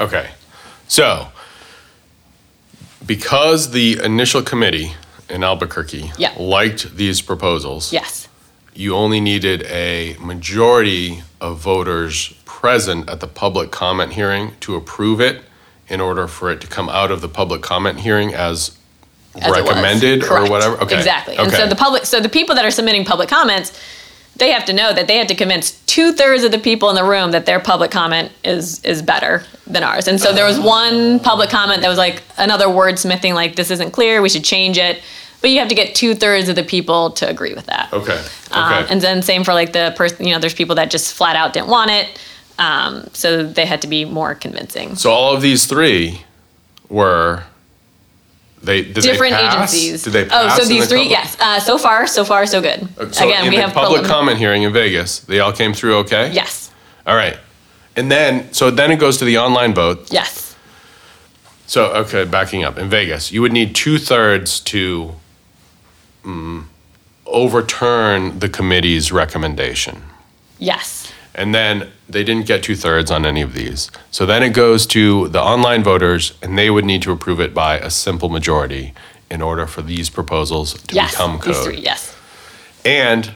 [0.01, 0.31] Okay.
[0.87, 1.27] So,
[3.05, 4.93] because the initial committee
[5.29, 6.31] in Albuquerque Yeah.
[6.37, 8.27] liked these proposals, Yes.
[8.73, 15.21] you only needed a majority of voters present at the public comment hearing to approve
[15.21, 15.43] it
[15.87, 18.71] in order for it to come out of the public comment hearing as,
[19.39, 20.75] as recommended or whatever.
[20.81, 20.97] Okay.
[20.97, 21.37] Exactly.
[21.37, 21.57] And Okay.
[21.57, 23.71] so the public, so the people that are submitting public comments,
[24.39, 26.95] they have to know that they had to convince two thirds of the people in
[26.95, 30.07] the room that their public comment is is better than ours.
[30.07, 33.91] And so there was one public comment that was like another wordsmithing, like this isn't
[33.91, 35.01] clear, we should change it.
[35.41, 37.93] But you have to get two thirds of the people to agree with that.
[37.93, 38.11] okay.
[38.47, 38.57] Okay.
[38.57, 41.37] Um, and then same for like the person, you know, there's people that just flat
[41.37, 42.19] out didn't want it.
[42.57, 44.95] Um, so they had to be more convincing.
[44.95, 46.23] so all of these three
[46.89, 47.43] were
[48.61, 50.03] they Different agencies.
[50.03, 51.37] Did they oh, so these the three, yes.
[51.39, 52.87] Uh, so far, so far, so good.
[53.13, 56.31] So Again, in we have public comment hearing in Vegas, they all came through okay?
[56.31, 56.71] Yes.
[57.05, 57.37] All right.
[57.95, 60.11] And then, so then it goes to the online vote.
[60.11, 60.55] Yes.
[61.67, 62.77] So, okay, backing up.
[62.77, 65.13] In Vegas, you would need two thirds to
[66.23, 66.63] mm,
[67.25, 70.01] overturn the committee's recommendation.
[70.57, 70.98] Yes.
[71.35, 73.91] And then they didn't get two thirds on any of these.
[74.11, 77.53] So then it goes to the online voters, and they would need to approve it
[77.53, 78.93] by a simple majority
[79.29, 81.11] in order for these proposals to Yes.
[81.11, 81.63] become These code.
[81.65, 81.77] three.
[81.79, 82.15] Yes.
[82.83, 83.31] And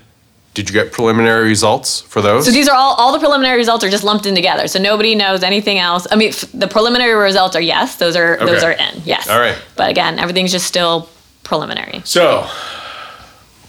[0.55, 2.45] did you get preliminary results for those?
[2.45, 4.67] So these are all all the preliminary results are just lumped in together.
[4.67, 6.05] So nobody knows anything else.
[6.11, 7.95] I mean, f- the preliminary results are yes.
[7.95, 9.01] Those are those are in.
[9.05, 9.27] Yes.
[9.29, 9.57] All right.
[9.75, 11.09] But again, everything's just still
[11.43, 12.01] preliminary.
[12.05, 12.47] So,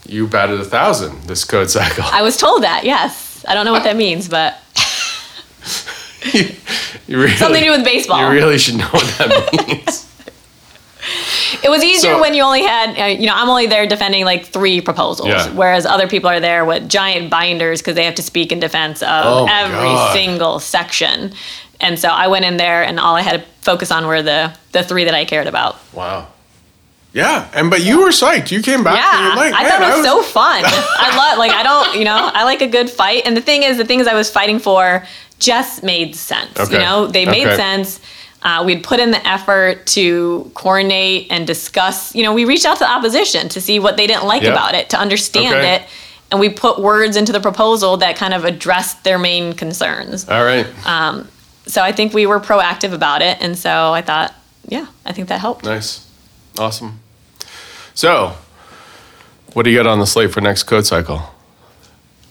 [0.06, 2.04] you batted a thousand this code cycle.
[2.06, 2.84] I was told that.
[2.84, 3.33] Yes.
[3.48, 4.58] I don't know what that means, but
[7.06, 8.18] You really, something to do with baseball.
[8.20, 10.10] You really should know what that means.
[11.62, 14.24] It was easier So- when you only had, uh, you know, I'm only there defending
[14.24, 15.48] like three proposals, Yeah.
[15.50, 19.02] whereas other people are there with giant binders because they have to speak in defense
[19.02, 20.12] of Oh every God.
[20.14, 21.34] single section.
[21.80, 24.52] And so I went in there, and all I had to focus on were the
[24.72, 25.76] the three that I cared about.
[25.92, 26.28] wow.
[27.14, 28.50] Yeah, and but you were psyched.
[28.50, 30.62] You came back Yeah, like, I thought it was, was so fun.
[30.66, 33.22] I love, like, I don't, you know, I like a good fight.
[33.24, 35.06] And the thing is, the things I was fighting for
[35.38, 36.58] just made sense.
[36.58, 36.72] Okay.
[36.74, 37.56] You know, they made Okay.
[37.56, 38.00] sense.
[38.42, 42.14] Uh, we'd put in the effort to coordinate and discuss.
[42.16, 44.52] You know, we reached out to the opposition to see what they didn't like Yep.
[44.52, 45.74] about it, to understand Okay.
[45.76, 45.82] it.
[46.32, 50.28] And we put words into the proposal that kind of addressed their main concerns.
[50.28, 50.66] All right.
[51.66, 53.38] So I think we were proactive about it.
[53.40, 54.34] And so I thought,
[54.68, 55.64] yeah, I think that helped.
[55.64, 56.00] nice.
[56.58, 57.00] Awesome.
[57.94, 58.34] So,
[59.52, 61.22] what do you got on the slate for next code cycle?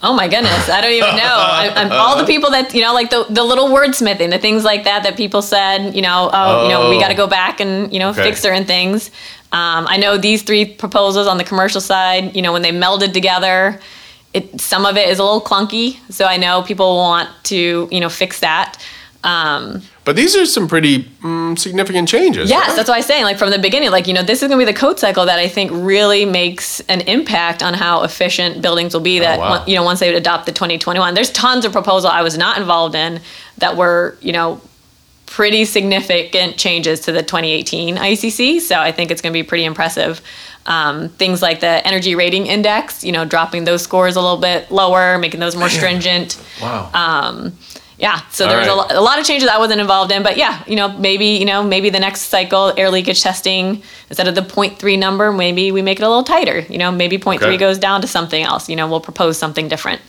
[0.06, 1.24] Oh my goodness, I don't even know.
[1.24, 4.66] I, I'm, all the people that you know, like the the little wordsmithing, the things
[4.66, 7.00] like that that people said, you know, oh, you know, we Oh.
[7.00, 8.24] got to go back and you know Okay.
[8.24, 9.10] fix certain things.
[9.54, 13.14] Um, I know these three proposals on the commercial side, you know, when they melded
[13.14, 13.80] together,
[14.34, 16.00] it some of it is a little clunky.
[16.12, 18.78] So I know people want to you know fix that.
[20.06, 22.50] But these are some pretty mm, significant changes.
[22.50, 22.76] Yes, right?
[22.76, 24.66] that's why I'm saying, like from the beginning, like you know, this is going to
[24.66, 28.94] be the code cycle that I think really makes an impact on how efficient buildings
[28.94, 29.20] will be.
[29.20, 29.64] That wow.
[29.66, 32.96] you know, once they adopt the 2021, there's tons of proposal I was not involved
[32.96, 33.22] in
[33.60, 34.62] that were you know
[35.26, 38.60] pretty significant changes to the 2018 ICC.
[38.62, 40.22] So I think it's going to be pretty impressive.
[40.68, 44.72] Um, things like the energy rating index, you know, dropping those scores a little bit
[44.72, 46.92] lower, making those more stringent Wow.
[47.98, 48.90] Yeah so All there's a, right.
[48.92, 51.46] lo- a lot of changes i wasn't involved in but yeah you know maybe you
[51.46, 55.82] know maybe the next cycle air leakage testing instead of the 0.3 number maybe we
[55.82, 57.58] make it a little tighter you know maybe 0.3 Okay.
[57.58, 60.02] goes down to something else you know we'll propose something different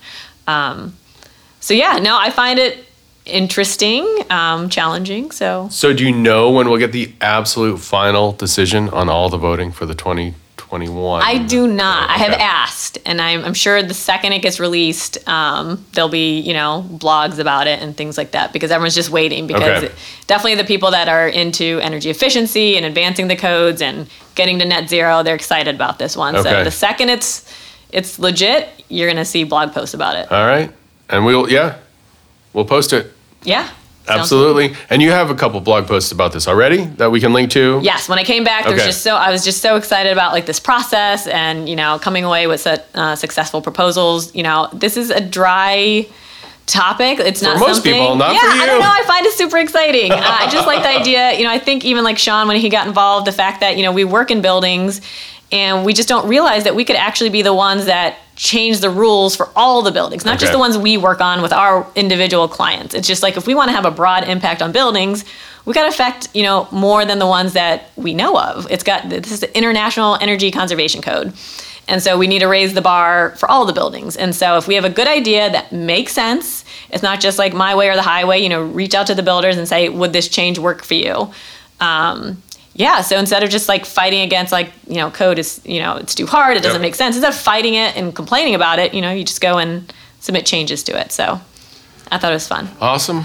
[0.46, 0.96] um,
[1.60, 2.84] so yeah no i find it
[3.26, 8.88] interesting um, challenging so so do you know when we'll get the absolute final decision
[8.90, 9.94] on all the voting for the
[10.78, 11.22] 2021?
[11.22, 12.10] I do not.
[12.10, 16.40] I have asked, and I'm, I'm sure the second it gets released, um, there'll be
[16.40, 19.94] you know blogs about it and things like that because everyone's just waiting because Okay.
[20.26, 24.64] definitely the people that are into energy efficiency and advancing the codes and getting to
[24.64, 26.34] net zero, they're excited about this one.
[26.36, 26.50] Okay.
[26.50, 27.52] So the second it's
[27.90, 30.30] it's legit, you're gonna see blog posts about it.
[30.32, 30.72] All right.
[31.08, 31.76] And we'll, yeah,
[32.52, 33.12] we'll post it.
[33.44, 33.68] Yeah.
[34.08, 34.74] Absolutely.
[34.90, 37.80] And you have a couple blog posts about this already that we can link to?
[37.82, 38.90] Yes, when I came back, there was Okay.
[38.90, 42.24] just so I was just so excited about like this process and you know coming
[42.24, 44.34] away with such uh, successful proposals.
[44.34, 46.06] You know, this is a dry
[46.66, 47.18] topic.
[47.20, 47.92] It's not most something.
[47.92, 48.88] people, not yeah, for I don't know.
[48.90, 50.12] I find it super exciting.
[50.12, 51.32] Uh, I just like the idea.
[51.38, 53.82] You know, I think even like Sean when he got involved, the fact that you
[53.82, 55.00] know we work in buildings
[55.54, 58.90] and we just don't realize that we could actually be the ones that change the
[58.90, 62.48] rules for all the buildings, not just the ones we work on with our individual
[62.48, 62.92] clients.
[62.92, 65.24] It's just like if we want to have a broad impact on buildings,
[65.64, 68.66] we got to affect, you know, more than the ones that we know of.
[68.68, 71.32] It's got this is the International Energy Conservation Code.
[71.86, 74.16] And so we need to raise the bar for all the buildings.
[74.16, 77.52] And so if we have a good idea that makes sense, it's not just like
[77.52, 80.12] my way or the highway, you know, reach out to the builders and say, would
[80.12, 81.30] this change work for you?
[81.78, 82.42] Um,
[82.74, 85.96] yeah, so instead of just like fighting against like, you know, code is, you know,
[85.96, 86.82] it's too hard, it doesn't Yep.
[86.82, 87.14] make sense.
[87.16, 90.44] Instead of fighting it and complaining about it, you know, you just go and submit
[90.44, 91.12] changes to it.
[91.12, 91.40] So
[92.10, 92.68] I thought it was fun.
[92.80, 93.22] Awesome.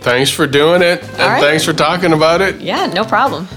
[0.00, 1.02] Thanks for doing it.
[1.02, 1.40] And right.
[1.40, 2.60] thanks for talking about it.
[2.60, 3.48] Yeah, no problem.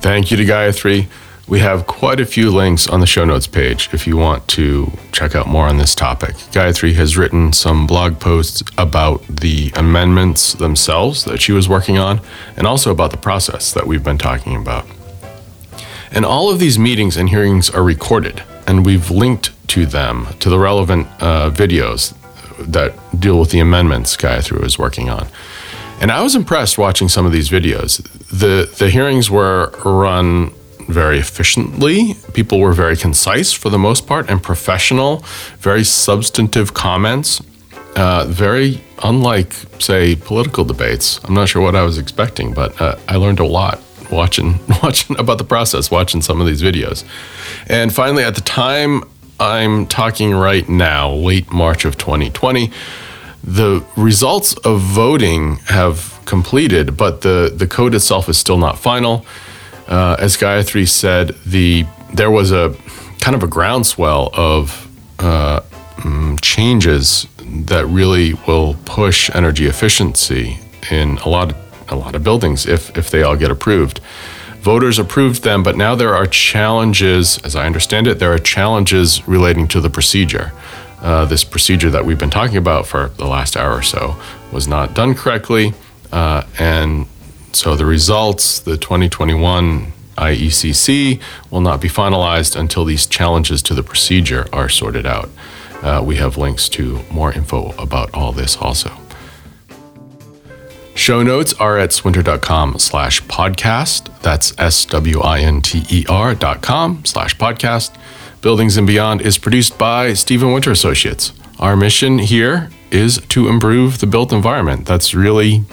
[0.00, 1.06] Thank you to Gayathri.
[1.48, 4.90] We have quite a few links on the show notes page if you want to
[5.10, 6.34] check out more on this topic.
[6.52, 12.20] Gayathri has written some blog posts about the amendments themselves that she was working on
[12.56, 14.86] and also about the process that we've been talking about.
[16.12, 20.48] And all of these meetings and hearings are recorded, and we've linked to them, to
[20.48, 22.14] the relevant uh, videos
[22.58, 25.26] that deal with the amendments Gayathri is working on.
[26.00, 28.02] And I was impressed watching some of these videos.
[28.28, 30.52] The the hearings were run
[30.88, 32.14] very efficiently.
[32.32, 35.24] People were very concise for the most part and professional,
[35.58, 37.42] very substantive comments.
[37.94, 41.20] Uh, very unlike, say, political debates.
[41.24, 45.18] I'm not sure what I was expecting, but uh, I learned a lot watching watching
[45.18, 47.04] about the process, watching some of these videos.
[47.68, 49.02] And finally, at the time
[49.38, 52.70] I'm talking right now, late March of 2020,
[53.44, 59.26] the results of voting have completed, but the, the code itself is still not final.
[59.88, 62.74] Uh, as Gayathri said, the there was a
[63.20, 65.60] kind of a groundswell of uh,
[65.96, 70.58] mm, changes that really will push energy efficiency
[70.90, 74.00] in a lot of, a lot of buildings if if they all get approved.
[74.62, 79.26] Voters approved them, but now there are challenges, as I understand it, there are challenges
[79.26, 80.52] relating to the procedure.
[81.00, 84.14] Uh, this procedure that we've been talking about for the last hour or so
[84.52, 85.74] was not done correctly,
[86.12, 87.06] uh, and
[87.54, 93.82] so the results, the 2021 IECC, will not be finalized until these challenges to the
[93.82, 95.30] procedure are sorted out.
[95.82, 98.92] Uh, we have links to more info about all this also.
[100.94, 104.20] Show notes are at swinter.com slash podcast.
[104.20, 107.96] That's S-W-I-N-T-E-R dot com slash podcast.
[108.42, 111.32] Buildings and Beyond is produced by Steven Winter Associates.
[111.58, 114.86] Our mission here is to improve the built environment.
[114.86, 115.64] That's really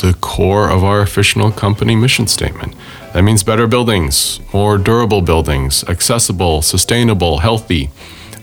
[0.00, 2.74] the core of our official company mission statement.
[3.12, 7.90] That means better buildings, more durable buildings, accessible, sustainable, healthy,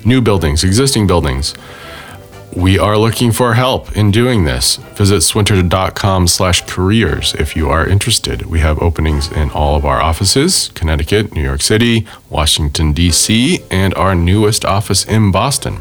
[0.06, 1.56] new buildings, existing buildings.
[2.56, 4.78] We are looking for help in doing this.
[4.96, 8.48] Visit swinter.com slash careers if you are interested.
[8.48, 13.94] We have openings in all of our offices, Connecticut, New York City, Washington, D.C., and
[13.94, 15.78] our newest office in Boston.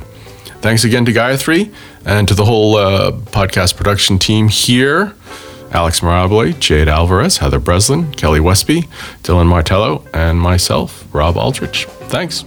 [0.61, 1.72] Thanks again to Gayathri
[2.04, 5.14] and to the whole uh, podcast production team here.
[5.72, 8.82] Alex Mirabile, Jade Alvarez, Heather Breslin, Kelly Westby,
[9.22, 11.84] Dylan Martello, and myself, Robb Aldrich.
[12.08, 12.44] Thanks.